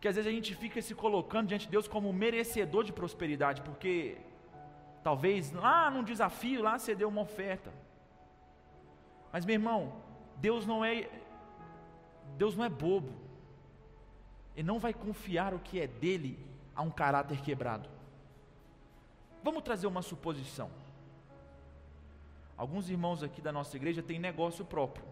[0.03, 3.63] Porque às vezes a gente fica se colocando diante de Deus como merecedor de prosperidade,
[3.63, 4.17] porque
[5.01, 7.73] talvez lá num desafio, lá você deu uma oferta.
[9.33, 10.03] Mas meu irmão,
[10.39, 11.09] Deus não é
[12.37, 13.13] Deus não é bobo.
[14.57, 16.37] Ele não vai confiar o que é dele
[16.75, 17.89] a um caráter quebrado.
[19.41, 20.69] Vamos trazer uma suposição.
[22.57, 25.05] Alguns irmãos aqui da nossa igreja têm negócio próprio.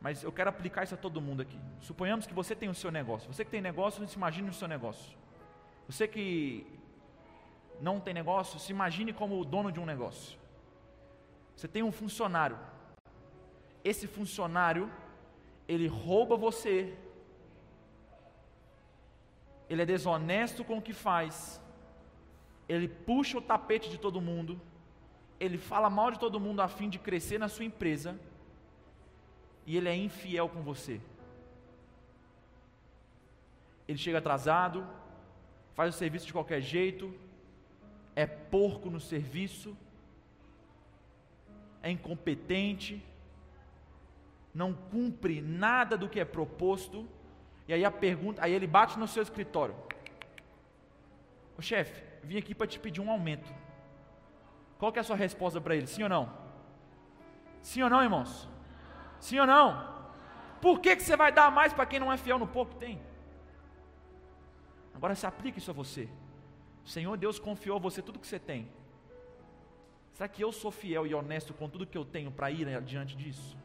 [0.00, 1.58] Mas eu quero aplicar isso a todo mundo aqui.
[1.80, 3.30] Suponhamos que você tem o seu negócio.
[3.32, 5.16] Você que tem negócio, se imagine o seu negócio.
[5.86, 6.66] Você que
[7.80, 10.38] não tem negócio, se imagine como o dono de um negócio.
[11.54, 12.58] Você tem um funcionário.
[13.84, 14.90] Esse funcionário,
[15.68, 16.96] ele rouba você.
[19.68, 21.60] Ele é desonesto com o que faz.
[22.66, 24.58] Ele puxa o tapete de todo mundo.
[25.38, 28.18] Ele fala mal de todo mundo a fim de crescer na sua empresa
[29.66, 31.00] e ele é infiel com você.
[33.86, 34.86] Ele chega atrasado,
[35.74, 37.12] faz o serviço de qualquer jeito,
[38.14, 39.76] é porco no serviço,
[41.82, 43.02] é incompetente,
[44.54, 47.08] não cumpre nada do que é proposto,
[47.66, 49.74] e aí a pergunta, aí ele bate no seu escritório.
[51.56, 53.52] O chefe, vim aqui para te pedir um aumento.
[54.78, 55.86] Qual que é a sua resposta para ele?
[55.86, 56.32] Sim ou não?
[57.60, 58.48] Sim ou não, irmãos?
[59.20, 60.00] Sim ou não?
[60.60, 62.80] Por que, que você vai dar mais para quem não é fiel no pouco que
[62.80, 63.00] tem?
[64.94, 66.08] Agora se aplica isso a você.
[66.84, 68.68] O Senhor Deus confiou a você tudo que você tem.
[70.12, 73.16] Será que eu sou fiel e honesto com tudo que eu tenho para ir adiante
[73.16, 73.56] disso?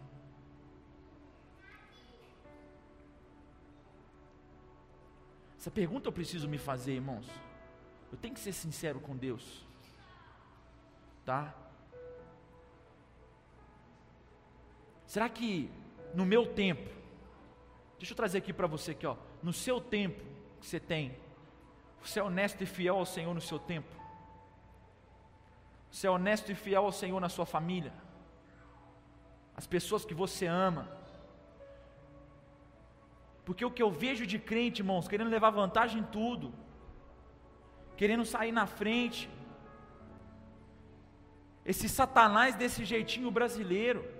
[5.57, 7.27] Essa pergunta eu preciso me fazer, irmãos.
[8.11, 9.65] Eu tenho que ser sincero com Deus.
[11.25, 11.53] Tá?
[15.15, 15.71] Será que
[16.13, 16.89] no meu tempo,
[17.97, 20.21] deixa eu trazer aqui para você aqui, ó, no seu tempo
[20.59, 21.15] que você tem,
[22.01, 23.87] você é honesto e fiel ao Senhor no seu tempo?
[25.89, 27.93] Você é honesto e fiel ao Senhor na sua família?
[29.55, 30.85] As pessoas que você ama?
[33.45, 36.53] Porque o que eu vejo de crente, irmãos, querendo levar vantagem em tudo,
[37.95, 39.29] querendo sair na frente,
[41.63, 44.14] esse satanás desse jeitinho brasileiro,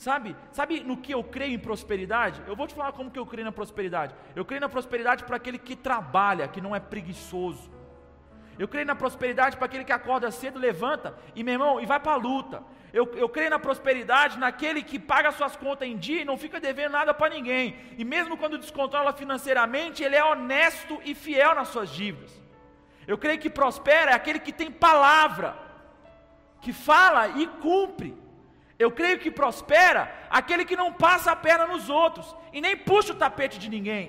[0.00, 0.34] Sabe?
[0.50, 2.40] Sabe no que eu creio em prosperidade?
[2.46, 4.14] Eu vou te falar como que eu creio na prosperidade.
[4.34, 7.70] Eu creio na prosperidade para aquele que trabalha, que não é preguiçoso.
[8.58, 12.00] Eu creio na prosperidade para aquele que acorda cedo, levanta e, meu irmão, e vai
[12.00, 12.62] para a luta.
[12.94, 16.58] Eu, eu creio na prosperidade naquele que paga suas contas em dia e não fica
[16.58, 17.76] devendo nada para ninguém.
[17.98, 22.42] E mesmo quando descontrola financeiramente, ele é honesto e fiel nas suas dívidas.
[23.06, 25.54] Eu creio que prospera é aquele que tem palavra,
[26.62, 28.29] que fala e cumpre.
[28.84, 30.02] Eu creio que prospera
[30.38, 34.04] aquele que não passa a perna nos outros e nem puxa o tapete de ninguém.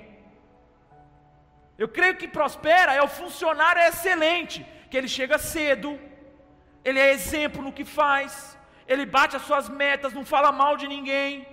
[1.82, 6.00] Eu creio que prospera é o funcionário excelente, que ele chega cedo,
[6.82, 8.58] ele é exemplo no que faz,
[8.88, 11.46] ele bate as suas metas, não fala mal de ninguém,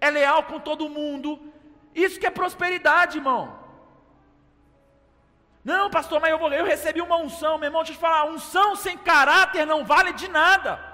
[0.00, 1.30] é leal com todo mundo.
[1.94, 3.42] Isso que é prosperidade, irmão.
[5.64, 8.24] Não, pastor, mas eu, vou, eu recebi uma unção, meu irmão, deixa eu te falar,
[8.24, 10.93] unção sem caráter não vale de nada.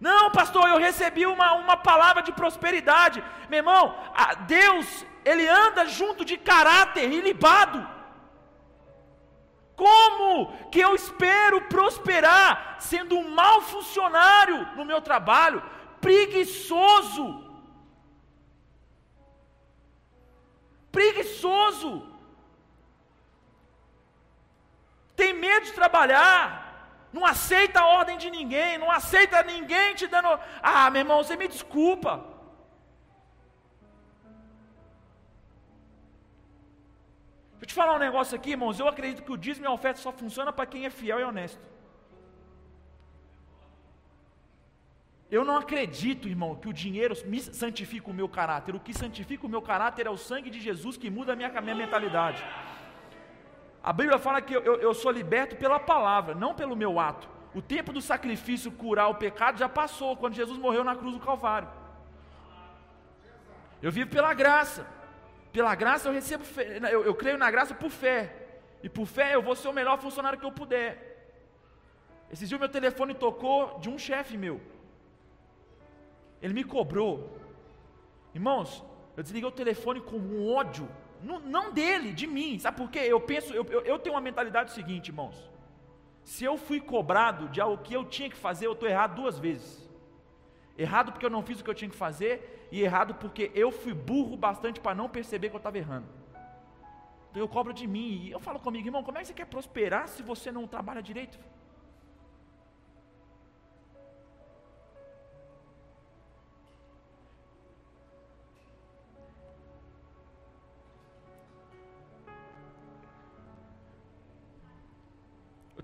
[0.00, 3.22] Não, pastor, eu recebi uma, uma palavra de prosperidade.
[3.48, 3.96] Meu irmão,
[4.46, 7.94] Deus, Ele anda junto de caráter ilibado.
[9.76, 15.62] Como que eu espero prosperar sendo um mau funcionário no meu trabalho,
[16.00, 17.42] preguiçoso?
[20.92, 22.08] Preguiçoso.
[25.16, 26.63] Tem medo de trabalhar
[27.14, 30.30] não aceita a ordem de ninguém, não aceita ninguém te dando.
[30.60, 32.12] Ah, meu irmão, você me desculpa.
[37.52, 38.80] Deixa eu te falar um negócio aqui, irmãos.
[38.80, 41.22] Eu acredito que o dízimo e a oferta só funciona para quem é fiel e
[41.22, 41.64] honesto.
[45.30, 48.74] Eu não acredito, irmão, que o dinheiro me santifica o meu caráter.
[48.74, 51.56] O que santifica o meu caráter é o sangue de Jesus que muda a minha,
[51.56, 52.44] a minha mentalidade.
[53.84, 57.28] A Bíblia fala que eu, eu, sou liberto pela palavra, não pelo meu ato.
[57.54, 61.20] O tempo do sacrifício curar o pecado já passou, quando Jesus morreu na cruz do
[61.20, 61.68] Calvário.
[63.82, 64.86] Eu vivo pela graça.
[65.52, 68.20] Pela graça eu recebo fé, eu, eu creio na graça por fé.
[68.82, 70.90] E por fé eu vou ser o melhor funcionário que eu puder.
[72.32, 74.62] Esses dias meu telefone tocou de um chefe meu.
[76.40, 77.38] Ele me cobrou.
[78.34, 78.82] Irmãos,
[79.14, 80.88] eu desliguei o telefone com um ódio
[81.24, 82.58] não, não dele, de mim.
[82.58, 83.00] Sabe por quê?
[83.00, 85.50] Eu penso, eu, eu, eu tenho uma mentalidade seguinte, irmãos.
[86.24, 89.38] Se eu fui cobrado de algo que eu tinha que fazer, eu estou errado duas
[89.38, 89.88] vezes.
[90.76, 93.70] Errado porque eu não fiz o que eu tinha que fazer, e errado porque eu
[93.70, 96.08] fui burro bastante para não perceber que eu estava errando.
[97.30, 99.46] Então eu cobro de mim, e eu falo comigo, irmão, como é que você quer
[99.46, 101.38] prosperar se você não trabalha direito?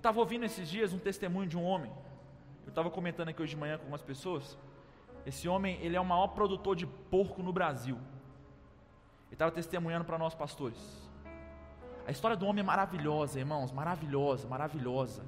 [0.01, 1.91] Estava ouvindo esses dias um testemunho de um homem.
[2.65, 4.57] Eu estava comentando aqui hoje de manhã com algumas pessoas.
[5.27, 7.95] Esse homem, ele é o maior produtor de porco no Brasil.
[9.27, 10.79] Ele estava testemunhando para nós pastores.
[12.07, 15.23] A história do homem é maravilhosa, irmãos, maravilhosa, maravilhosa.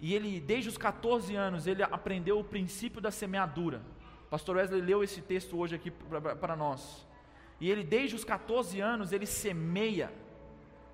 [0.00, 3.80] E ele, desde os 14 anos, ele aprendeu o princípio da semeadura.
[4.28, 7.06] Pastor Wesley leu esse texto hoje aqui para nós.
[7.58, 10.12] E ele, desde os 14 anos, ele semeia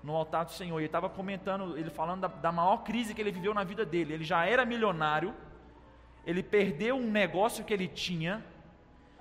[0.05, 0.77] no altar do Senhor.
[0.77, 4.13] Ele estava comentando, ele falando da, da maior crise que ele viveu na vida dele.
[4.13, 5.33] Ele já era milionário,
[6.25, 8.45] ele perdeu um negócio que ele tinha,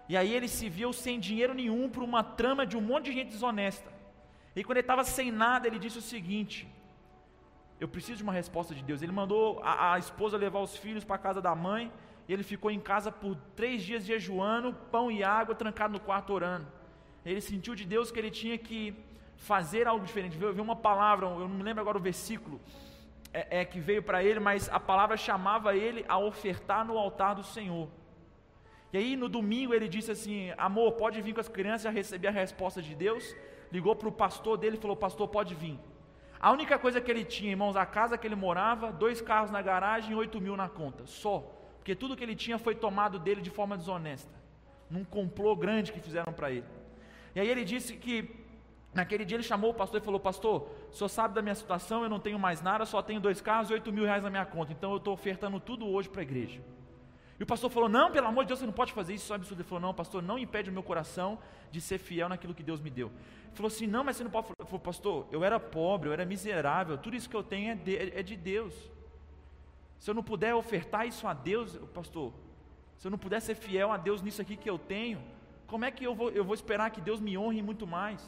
[0.08, 3.12] e aí ele se viu sem dinheiro nenhum para uma trama de um monte de
[3.12, 3.90] gente desonesta.
[4.54, 6.68] E quando ele estava sem nada, ele disse o seguinte:
[7.80, 9.00] Eu preciso de uma resposta de Deus.
[9.00, 11.90] Ele mandou a, a esposa levar os filhos para a casa da mãe,
[12.28, 16.30] e ele ficou em casa por três dias jejuando, pão e água, trancado no quarto
[16.34, 16.66] orando.
[17.24, 18.94] Ele sentiu de Deus que ele tinha que
[19.36, 20.36] fazer algo diferente.
[20.36, 22.60] Veio uma palavra, eu não me lembro agora o versículo
[23.32, 27.34] é, é que veio para ele, mas a palavra chamava ele a ofertar no altar
[27.34, 27.88] do Senhor.
[28.92, 32.28] E aí no domingo ele disse assim: Amor, pode vir com as crianças, já recebi
[32.28, 33.34] a resposta de Deus.
[33.72, 35.78] Ligou para o pastor dele e falou: Pastor, pode vir.
[36.38, 39.60] A única coisa que ele tinha, irmãos, a casa que ele morava, dois carros na
[39.60, 41.50] garagem e oito mil na conta, só.
[41.78, 44.32] Porque tudo que ele tinha foi tomado dele de forma desonesta.
[44.88, 46.66] Num complô grande que fizeram para ele.
[47.34, 48.43] E aí ele disse que
[48.94, 52.04] Naquele dia ele chamou o pastor e falou: Pastor, o senhor sabe da minha situação,
[52.04, 54.46] eu não tenho mais nada, só tenho dois carros e oito mil reais na minha
[54.46, 56.60] conta, então eu estou ofertando tudo hoje para a igreja.
[57.38, 59.32] E o pastor falou: Não, pelo amor de Deus, você não pode fazer isso, isso
[59.32, 59.60] é um absurdo.
[59.60, 61.38] Ele falou: Não, pastor, não impede o meu coração
[61.72, 63.08] de ser fiel naquilo que Deus me deu.
[63.08, 64.46] Ele falou assim: Não, mas você não pode.
[64.58, 67.74] Ele falou: Pastor, eu era pobre, eu era miserável, tudo isso que eu tenho é
[67.74, 68.74] de, é de Deus.
[69.98, 72.32] Se eu não puder ofertar isso a Deus, pastor,
[72.98, 75.18] se eu não puder ser fiel a Deus nisso aqui que eu tenho,
[75.66, 78.22] como é que eu vou, eu vou esperar que Deus me honre muito mais?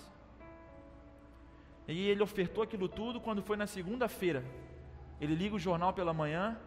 [1.88, 4.44] E ele ofertou aquilo tudo quando foi na segunda-feira.
[5.20, 6.58] Ele liga o jornal pela manhã,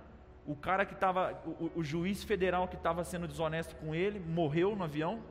[0.45, 4.75] o cara que estava, o, o, juiz federal que estava sendo desonesto com ele, morreu
[4.75, 5.21] no avião.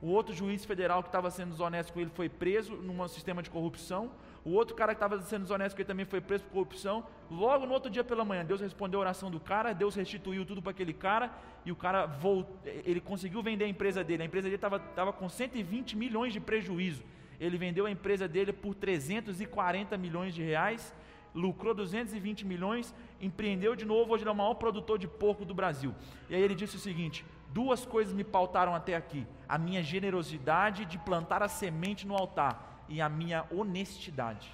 [0.00, 3.50] O outro juiz federal que estava sendo desonesto com ele foi preso num sistema de
[3.50, 4.10] corrupção.
[4.44, 7.06] O outro cara que estava sendo desonesto com ele também foi preso por corrupção.
[7.30, 10.60] Logo no outro dia pela manhã, Deus respondeu a oração do cara, Deus restituiu tudo
[10.60, 11.30] para aquele cara
[11.64, 14.24] e o cara voltou, ele conseguiu vender a empresa dele.
[14.24, 17.04] A empresa dele estava com 120 milhões de prejuízo
[17.44, 20.94] ele vendeu a empresa dele por 340 milhões de reais,
[21.34, 25.54] lucrou 220 milhões, empreendeu de novo, hoje ele é o maior produtor de porco do
[25.54, 25.94] Brasil.
[26.28, 30.84] E aí ele disse o seguinte: duas coisas me pautaram até aqui: a minha generosidade
[30.84, 34.48] de plantar a semente no altar e a minha honestidade.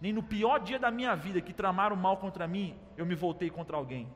[0.00, 3.48] Nem no pior dia da minha vida que tramaram mal contra mim, eu me voltei
[3.48, 4.06] contra alguém.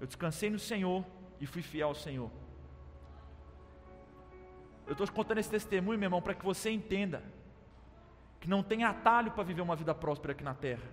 [0.00, 1.04] Eu descansei no Senhor
[1.40, 2.30] e fui fiel ao Senhor.
[4.88, 7.22] Eu estou contando esse testemunho, meu irmão, para que você entenda
[8.40, 10.88] que não tem atalho para viver uma vida próspera aqui na terra.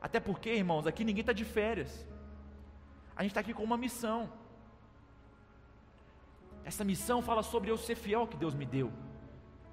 [0.00, 2.06] Até porque, irmãos, aqui ninguém está de férias.
[3.16, 4.32] A gente está aqui com uma missão.
[6.64, 8.92] Essa missão fala sobre eu ser fiel que Deus me deu.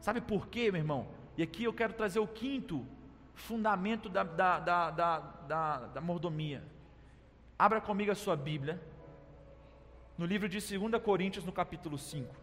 [0.02, 1.08] Sabe por quê, meu irmão?
[1.38, 2.84] E aqui eu quero trazer o quinto
[3.36, 6.64] fundamento da, da, da, da, da, da mordomia.
[7.58, 8.82] Abra comigo a sua Bíblia
[10.20, 12.36] no livro de 2 Coríntios, no capítulo 5.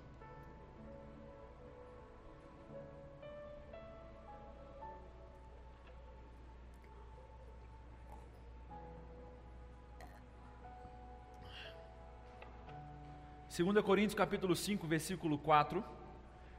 [13.47, 15.85] Segunda Coríntios capítulo 5, versículo 4.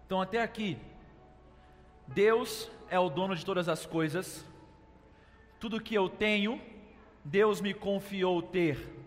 [0.06, 0.78] Então até aqui,
[2.06, 4.46] Deus é o dono de todas as coisas.
[5.60, 6.62] Tudo que eu tenho,
[7.26, 9.07] Deus me confiou ter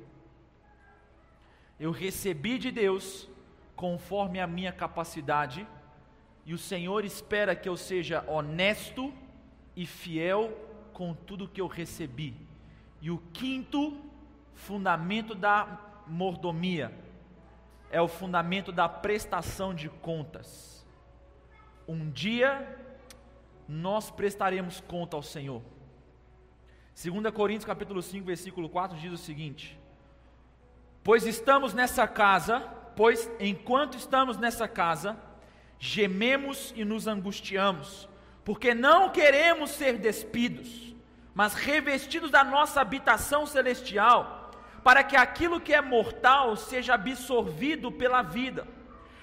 [1.81, 3.27] eu recebi de Deus
[3.75, 5.67] conforme a minha capacidade,
[6.45, 9.11] e o Senhor espera que eu seja honesto
[9.75, 10.53] e fiel
[10.93, 12.37] com tudo que eu recebi.
[13.01, 13.99] E o quinto
[14.53, 16.93] fundamento da mordomia
[17.91, 20.87] é o fundamento da prestação de contas.
[21.89, 22.79] Um dia
[23.67, 25.63] nós prestaremos conta ao Senhor.
[27.03, 29.79] 2 Coríntios capítulo 5, versículo 4 diz o seguinte:
[31.03, 32.61] Pois estamos nessa casa,
[32.95, 35.19] pois enquanto estamos nessa casa,
[35.79, 38.07] gememos e nos angustiamos,
[38.45, 40.95] porque não queremos ser despidos,
[41.35, 44.51] mas revestidos da nossa habitação celestial,
[44.85, 48.67] para que aquilo que é mortal seja absorvido pela vida.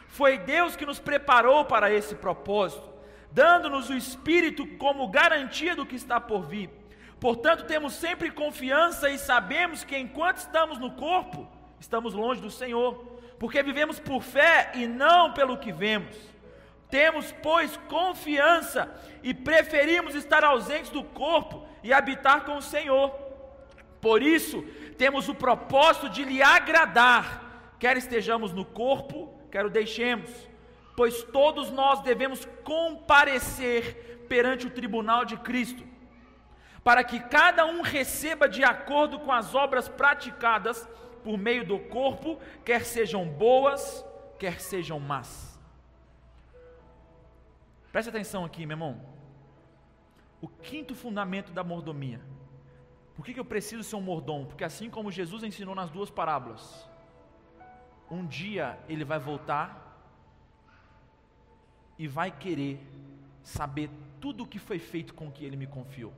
[0.07, 2.89] Foi Deus que nos preparou para esse propósito,
[3.31, 6.71] dando-nos o Espírito como garantia do que está por vir.
[7.19, 11.47] Portanto, temos sempre confiança e sabemos que enquanto estamos no corpo,
[11.79, 16.15] estamos longe do Senhor, porque vivemos por fé e não pelo que vemos.
[16.89, 18.89] Temos, pois, confiança
[19.21, 23.11] e preferimos estar ausentes do corpo e habitar com o Senhor.
[23.99, 24.63] Por isso,
[24.97, 30.29] temos o propósito de lhe agradar, quer estejamos no corpo, quer o deixemos,
[30.95, 35.83] pois todos nós devemos comparecer perante o tribunal de Cristo,
[36.83, 40.87] para que cada um receba de acordo com as obras praticadas
[41.27, 44.01] por meio do corpo, quer sejam boas,
[44.39, 45.59] quer sejam más.
[47.91, 49.01] Preste atenção aqui, meu irmão.
[50.39, 52.21] O quinto fundamento da mordomia.
[53.13, 54.45] Por que, que eu preciso ser um mordomo?
[54.45, 56.89] Porque assim como Jesus ensinou nas duas parábolas,
[58.09, 59.67] um dia ele vai voltar
[61.99, 62.79] e vai querer
[63.43, 63.89] saber
[64.21, 66.13] tudo o que foi feito com que ele me confiou.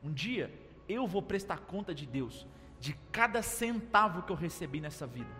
[0.00, 0.48] Um dia
[0.88, 2.46] eu vou prestar conta de Deus
[2.84, 5.34] de cada centavo que eu recebi nessa vida.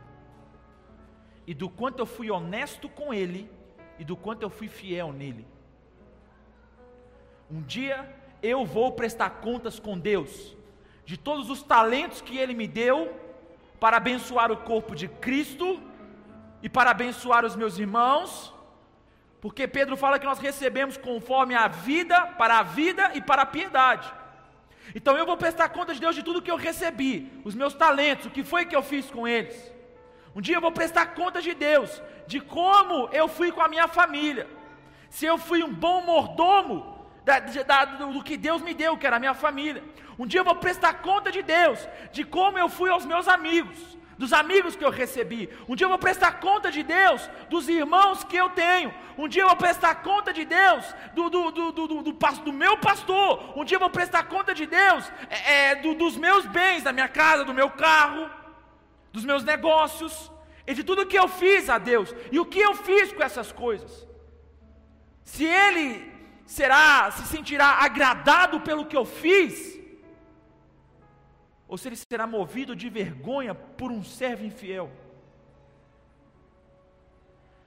[1.46, 3.50] E do quanto eu fui honesto com ele
[3.98, 5.46] e do quanto eu fui fiel nele.
[7.50, 7.98] Um dia
[8.42, 10.56] eu vou prestar contas com Deus
[11.04, 13.14] de todos os talentos que ele me deu
[13.78, 15.82] para abençoar o corpo de Cristo
[16.62, 18.54] e para abençoar os meus irmãos,
[19.42, 23.46] porque Pedro fala que nós recebemos conforme a vida, para a vida e para a
[23.46, 24.23] piedade.
[24.92, 28.26] Então eu vou prestar conta de Deus de tudo que eu recebi, os meus talentos,
[28.26, 29.72] o que foi que eu fiz com eles.
[30.34, 33.86] Um dia eu vou prestar conta de Deus, de como eu fui com a minha
[33.86, 34.48] família.
[35.08, 39.06] Se eu fui um bom mordomo da, da, do, do que Deus me deu, que
[39.06, 39.82] era a minha família.
[40.18, 43.96] Um dia eu vou prestar conta de Deus, de como eu fui aos meus amigos
[44.18, 45.48] dos amigos que eu recebi.
[45.68, 48.94] Um dia eu vou prestar conta de Deus dos irmãos que eu tenho.
[49.16, 52.78] Um dia eu vou prestar conta de Deus do, do, do, do, do, do meu
[52.78, 53.58] pastor.
[53.58, 56.92] Um dia eu vou prestar conta de Deus é, é, do, dos meus bens, da
[56.92, 58.30] minha casa, do meu carro,
[59.12, 60.30] dos meus negócios,
[60.66, 62.14] e de tudo que eu fiz a Deus.
[62.32, 64.06] E o que eu fiz com essas coisas.
[65.22, 66.12] Se Ele
[66.46, 69.83] será, se sentirá agradado pelo que eu fiz,
[71.74, 74.92] ou se ele será movido de vergonha por um servo infiel.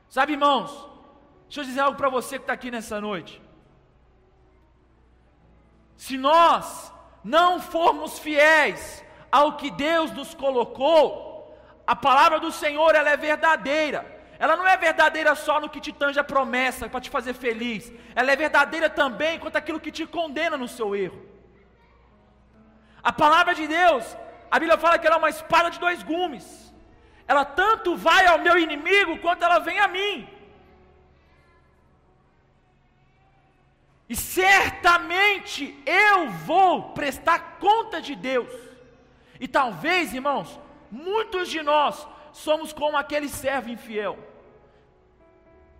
[0.07, 0.71] Sabe, irmãos,
[1.43, 3.41] deixa eu dizer algo para você que está aqui nessa noite.
[5.97, 6.89] Se nós
[7.21, 11.53] não formos fiéis ao que Deus nos colocou,
[11.85, 14.05] a palavra do Senhor ela é verdadeira.
[14.39, 17.91] Ela não é verdadeira só no que te tange a promessa para te fazer feliz.
[18.15, 21.36] Ela é verdadeira também quanto aquilo que te condena no seu erro.
[23.09, 24.03] A palavra de Deus,
[24.51, 26.45] a Bíblia fala que ela é uma espada de dois gumes.
[27.25, 30.27] Ela tanto vai ao meu inimigo quanto ela vem a mim.
[34.09, 38.53] E certamente eu vou prestar conta de Deus.
[39.39, 40.59] E talvez, irmãos,
[40.91, 44.17] muitos de nós somos como aquele servo infiel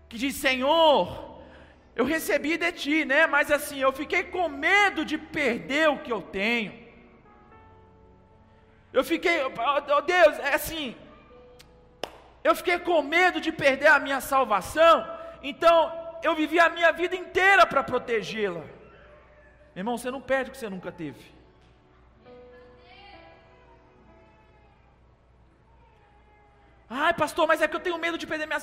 [0.07, 1.41] que diz: Senhor,
[1.93, 3.28] eu recebi de ti, né?
[3.28, 6.86] Mas assim, eu fiquei com medo de perder o que eu tenho.
[8.97, 10.95] Eu fiquei, oh Deus, é assim,
[12.43, 15.05] eu fiquei com medo de perder a minha salvação,
[15.43, 15.91] então
[16.23, 18.63] eu vivi a minha vida inteira para protegê-la.
[19.75, 21.23] Irmão, você não perde o que você nunca teve.
[26.89, 28.59] Ai, pastor, mas é que eu tenho medo de perder minha.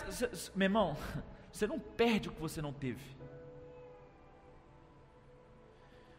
[0.53, 0.97] Meu irmão,
[1.53, 3.17] você não perde o que você não teve.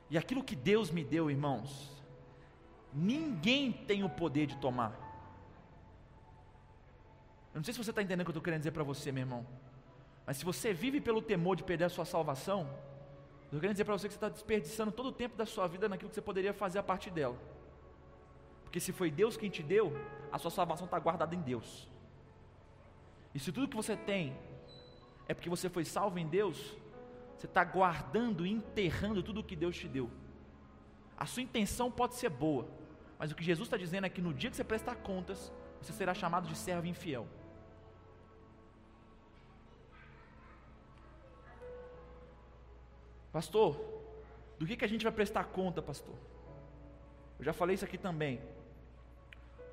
[0.09, 1.94] E aquilo que Deus me deu, irmãos,
[2.95, 4.93] Ninguém tem o poder de tomar.
[7.53, 9.11] Eu não sei se você está entendendo o que eu estou querendo dizer para você,
[9.11, 9.45] meu irmão.
[10.25, 13.85] Mas se você vive pelo temor de perder a sua salvação, eu estou querendo dizer
[13.85, 16.21] para você que você está desperdiçando todo o tempo da sua vida naquilo que você
[16.21, 17.37] poderia fazer a partir dela.
[18.63, 19.93] Porque se foi Deus quem te deu,
[20.31, 21.87] a sua salvação está guardada em Deus.
[23.33, 24.35] E se tudo que você tem
[25.27, 26.75] é porque você foi salvo em Deus,
[27.37, 30.09] você está guardando e enterrando tudo o que Deus te deu.
[31.17, 32.67] A sua intenção pode ser boa,
[33.17, 35.51] mas o que Jesus está dizendo é que no dia que você prestar contas,
[35.81, 37.27] você será chamado de servo infiel.
[43.31, 43.77] Pastor,
[44.57, 46.15] do que, que a gente vai prestar conta, pastor?
[47.37, 48.41] Eu já falei isso aqui também.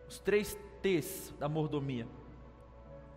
[0.09, 2.07] Os três T's da mordomia: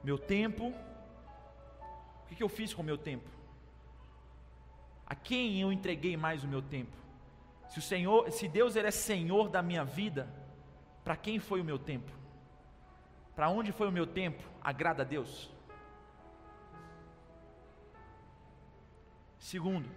[0.03, 3.27] meu tempo, o que, que eu fiz com o meu tempo?
[5.05, 7.04] A quem eu entreguei mais o meu tempo?
[7.69, 10.27] Se o Senhor, se Deus ele é Senhor da minha vida,
[11.03, 12.11] para quem foi o meu tempo?
[13.35, 14.41] Para onde foi o meu tempo?
[14.63, 15.51] Agrada a Deus?
[19.37, 19.87] Segundo,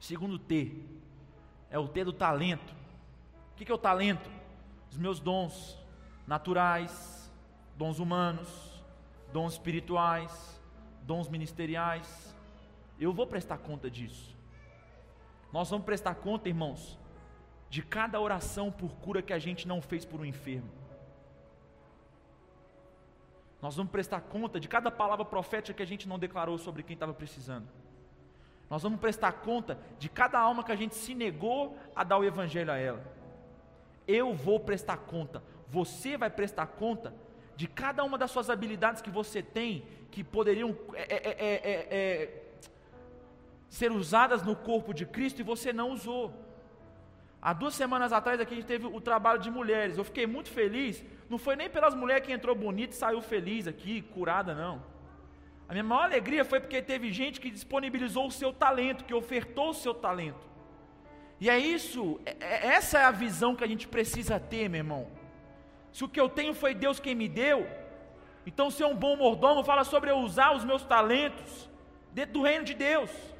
[0.00, 0.82] segundo T,
[1.70, 2.74] é o T do talento.
[3.52, 4.28] O que é o talento?
[4.90, 5.78] Os meus dons
[6.26, 7.30] naturais,
[7.76, 8.82] dons humanos,
[9.32, 10.60] dons espirituais,
[11.02, 12.34] dons ministeriais.
[12.98, 14.33] Eu vou prestar conta disso.
[15.54, 16.98] Nós vamos prestar conta, irmãos,
[17.70, 20.68] de cada oração por cura que a gente não fez por um enfermo.
[23.62, 26.94] Nós vamos prestar conta de cada palavra profética que a gente não declarou sobre quem
[26.94, 27.68] estava precisando.
[28.68, 32.24] Nós vamos prestar conta de cada alma que a gente se negou a dar o
[32.24, 33.04] evangelho a ela.
[34.08, 37.14] Eu vou prestar conta, você vai prestar conta
[37.54, 42.43] de cada uma das suas habilidades que você tem, que poderiam é, é, é,
[43.74, 46.32] ser usadas no corpo de Cristo e você não usou.
[47.42, 49.98] Há duas semanas atrás aqui a gente teve o trabalho de mulheres.
[49.98, 51.04] Eu fiquei muito feliz.
[51.28, 54.80] Não foi nem pelas mulheres que entrou bonita e saiu feliz aqui, curada, não.
[55.68, 59.70] A minha maior alegria foi porque teve gente que disponibilizou o seu talento, que ofertou
[59.70, 60.46] o seu talento.
[61.40, 64.78] E é isso, é, é, essa é a visão que a gente precisa ter, meu
[64.78, 65.08] irmão.
[65.92, 67.66] Se o que eu tenho foi Deus quem me deu,
[68.46, 71.68] então ser um bom mordomo fala sobre eu usar os meus talentos
[72.12, 73.33] dentro do reino de Deus.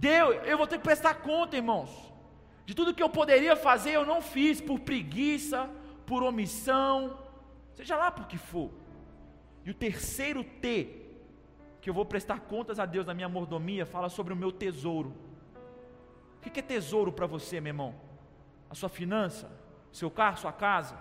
[0.00, 1.90] Deus, eu vou ter que prestar conta, irmãos,
[2.64, 5.68] de tudo que eu poderia fazer, eu não fiz por preguiça,
[6.06, 7.18] por omissão,
[7.74, 8.70] seja lá por que for.
[9.62, 10.70] E o terceiro T,
[11.82, 15.12] que eu vou prestar contas a Deus na minha mordomia, fala sobre o meu tesouro.
[16.36, 17.94] O que é tesouro para você, meu irmão?
[18.70, 19.52] A sua finança,
[19.92, 20.98] seu carro, sua casa,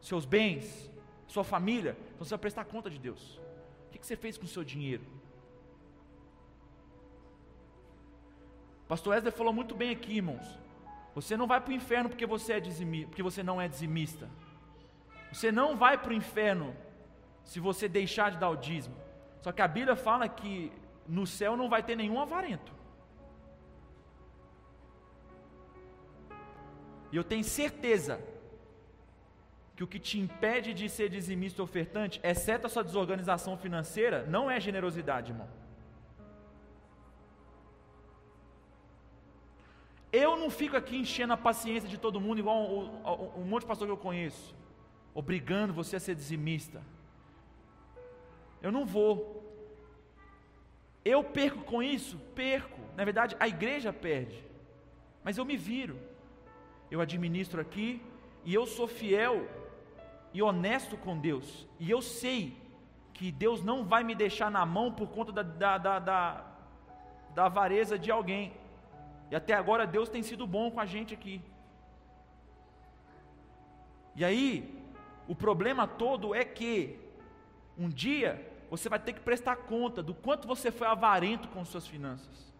[0.00, 0.90] seus bens,
[1.26, 1.94] sua família.
[2.14, 3.38] Então você vai prestar conta de Deus.
[3.88, 5.04] O que você fez com o seu dinheiro?
[8.88, 10.58] Pastor Wesley falou muito bem aqui, irmãos.
[11.14, 14.28] Você não vai para o inferno porque você, é dizimi, porque você não é dizimista.
[15.32, 16.74] Você não vai para o inferno
[17.44, 18.96] se você deixar de dar o dízimo.
[19.40, 20.72] Só que a Bíblia fala que
[21.06, 22.72] no céu não vai ter nenhum avarento.
[27.12, 28.20] E eu tenho certeza
[29.76, 34.50] que o que te impede de ser dizimista ofertante, exceto a sua desorganização financeira, não
[34.50, 35.48] é generosidade, irmão.
[40.22, 43.66] Eu não fico aqui enchendo a paciência de todo mundo, igual um, um monte de
[43.66, 44.54] pastor que eu conheço,
[45.12, 46.80] obrigando você a ser dizimista.
[48.62, 49.42] Eu não vou.
[51.04, 52.16] Eu perco com isso?
[52.32, 52.80] Perco.
[52.96, 54.40] Na verdade, a igreja perde.
[55.24, 55.98] Mas eu me viro.
[56.92, 58.00] Eu administro aqui
[58.44, 59.48] e eu sou fiel
[60.32, 61.66] e honesto com Deus.
[61.80, 62.56] E eu sei
[63.12, 66.44] que Deus não vai me deixar na mão por conta da, da, da, da,
[67.34, 68.52] da avareza de alguém.
[69.30, 71.40] E até agora Deus tem sido bom com a gente aqui.
[74.16, 74.48] E aí,
[75.26, 76.98] o problema todo é que
[77.76, 81.86] um dia você vai ter que prestar conta do quanto você foi avarento com suas
[81.86, 82.52] finanças.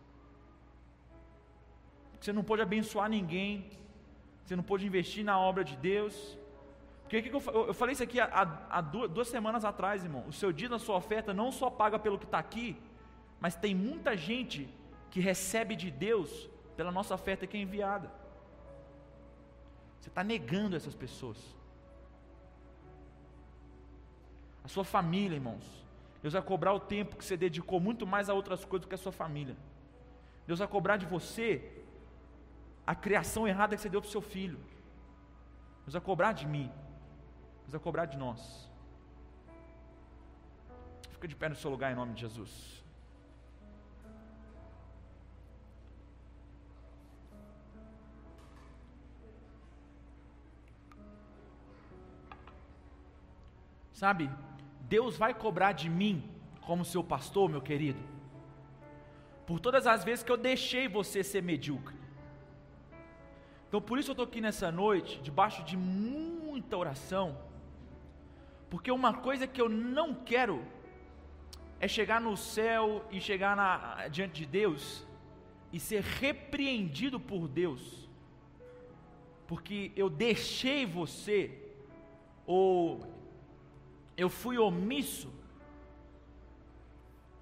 [2.20, 3.70] Você não pode abençoar ninguém,
[4.44, 6.38] você não pode investir na obra de Deus.
[7.02, 10.24] Porque que eu, eu, falei isso aqui há, há duas, duas semanas atrás, irmão.
[10.26, 12.76] O seu dia na sua oferta não só paga pelo que está aqui,
[13.40, 14.68] mas tem muita gente
[15.10, 18.10] que recebe de Deus pela nossa oferta que é enviada.
[20.00, 21.38] Você está negando essas pessoas.
[24.62, 25.64] A sua família, irmãos.
[26.20, 28.94] Deus vai cobrar o tempo que você dedicou muito mais a outras coisas do que
[28.94, 29.56] a sua família.
[30.46, 31.82] Deus vai cobrar de você
[32.86, 34.58] a criação errada que você deu para o seu filho.
[35.84, 36.70] Deus vai cobrar de mim.
[37.62, 38.70] Deus vai cobrar de nós.
[41.10, 42.83] Fica de pé no seu lugar em nome de Jesus.
[54.04, 54.28] Sabe,
[54.82, 56.22] Deus vai cobrar de mim,
[56.60, 57.98] como seu pastor, meu querido,
[59.46, 61.96] por todas as vezes que eu deixei você ser medíocre.
[63.66, 67.38] Então por isso eu estou aqui nessa noite, debaixo de muita oração,
[68.68, 70.62] porque uma coisa que eu não quero
[71.80, 75.06] é chegar no céu e chegar na, diante de Deus
[75.72, 78.06] e ser repreendido por Deus,
[79.46, 81.58] porque eu deixei você,
[82.46, 83.13] ou
[84.16, 85.32] eu fui omisso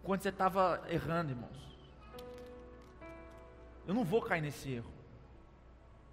[0.02, 1.62] quando você estava errando, irmãos.
[3.86, 4.90] Eu não vou cair nesse erro.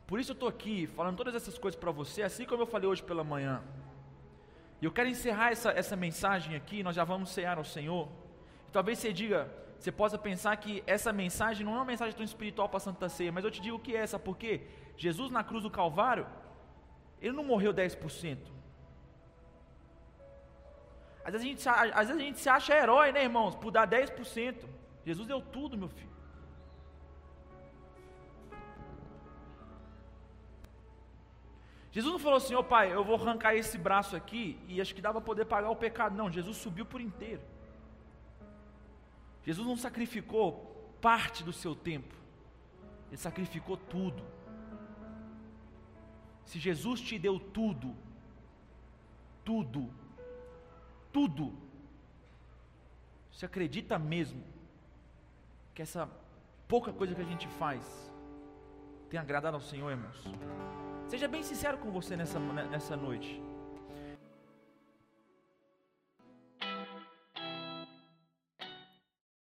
[0.05, 2.89] Por isso eu estou aqui falando todas essas coisas para você, assim como eu falei
[2.89, 3.64] hoje pela manhã.
[4.82, 8.10] E eu quero encerrar essa, essa mensagem aqui, nós já vamos cear ao Senhor.
[8.68, 12.24] E talvez você diga, você possa pensar que essa mensagem não é uma mensagem tão
[12.24, 14.62] espiritual para a Santa Ceia, mas eu te digo o que é essa, porque
[14.97, 16.28] Jesus na cruz do Calvário,
[17.22, 18.59] ele não morreu 10%.
[21.30, 23.88] Às vezes, a gente, às vezes a gente se acha herói, né, irmãos, por dar
[23.88, 24.66] 10%.
[25.06, 26.10] Jesus deu tudo, meu filho.
[31.92, 34.94] Jesus não falou assim, ô oh, pai, eu vou arrancar esse braço aqui e acho
[34.96, 36.16] que dá para poder pagar o pecado.
[36.16, 37.42] Não, Jesus subiu por inteiro.
[39.44, 42.16] Jesus não sacrificou parte do seu tempo.
[43.10, 44.24] Ele sacrificou tudo.
[46.46, 47.96] Se Jesus te deu tudo,
[49.44, 49.92] tudo,
[51.12, 51.53] tudo,
[53.32, 54.43] você acredita mesmo
[55.74, 56.10] que essa
[56.68, 58.12] pouca coisa que a gente faz
[59.10, 60.24] tem agradado ao Senhor, irmãos?
[61.07, 63.41] Seja bem sincero com você nessa, nessa noite.